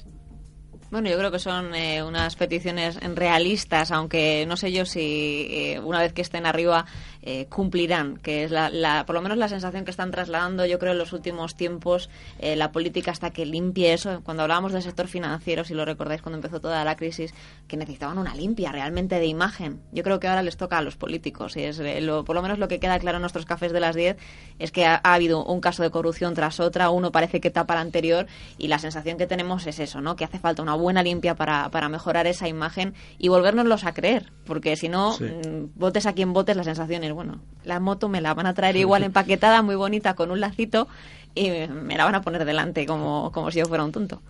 [0.91, 5.79] Bueno, yo creo que son eh, unas peticiones realistas, aunque no sé yo si eh,
[5.79, 6.85] una vez que estén arriba
[7.21, 10.79] eh, cumplirán, que es la, la, por lo menos la sensación que están trasladando, yo
[10.79, 12.09] creo, en los últimos tiempos,
[12.39, 14.21] eh, la política hasta que limpie eso.
[14.23, 17.33] Cuando hablábamos del sector financiero, si lo recordáis, cuando empezó toda la crisis,
[17.67, 19.81] que necesitaban una limpia realmente de imagen.
[19.91, 22.59] Yo creo que ahora les toca a los políticos, y es lo, por lo menos
[22.59, 24.17] lo que queda claro en nuestros cafés de las 10
[24.59, 27.73] es que ha, ha habido un caso de corrupción tras otra, uno parece que tapa
[27.73, 30.15] al anterior, y la sensación que tenemos es eso, ¿no?
[30.15, 34.31] Que hace falta una buena limpia para, para mejorar esa imagen y volvernoslos a creer,
[34.45, 35.25] porque si no, sí.
[35.25, 38.53] Mm, votes a quien votes, la sensación es, bueno, la moto me la van a
[38.53, 40.87] traer igual empaquetada, muy bonita, con un lacito,
[41.35, 44.21] y me la van a poner delante como, como si yo fuera un tonto.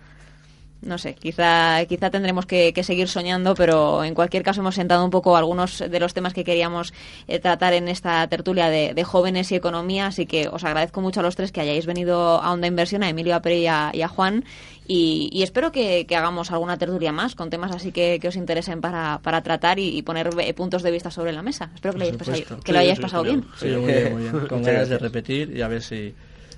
[0.82, 5.12] No sé, quizá, quizá tendremos que, seguir soñando, pero en cualquier caso hemos sentado un
[5.12, 6.94] poco algunos de los temas que queríamos
[7.28, 11.24] eh, tratar en esta tertulia de, jóvenes y economía, así que os agradezco mucho a
[11.24, 14.46] los tres que hayáis venido a Onda Inversión, a Emilio, a Pere y a, Juan,
[14.92, 19.44] y, espero que, hagamos alguna tertulia más con temas así que, os interesen para, para
[19.44, 21.70] tratar y, poner eh, puntos de vista sobre la mesa.
[21.76, 23.46] Espero que, lo hayáis pasado, que lo hayáis pasado bien.
[23.60, 24.40] Sí, muy bien, muy bien.
[24.50, 26.16] Con ganas de repetir y a ver si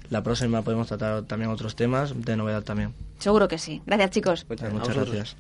[0.10, 2.94] la próxima podemos tratar también otros temas de novedad también.
[3.20, 3.82] Seguro que sí.
[3.86, 4.46] Gracias, chicos.
[4.48, 5.36] Muchas gracias.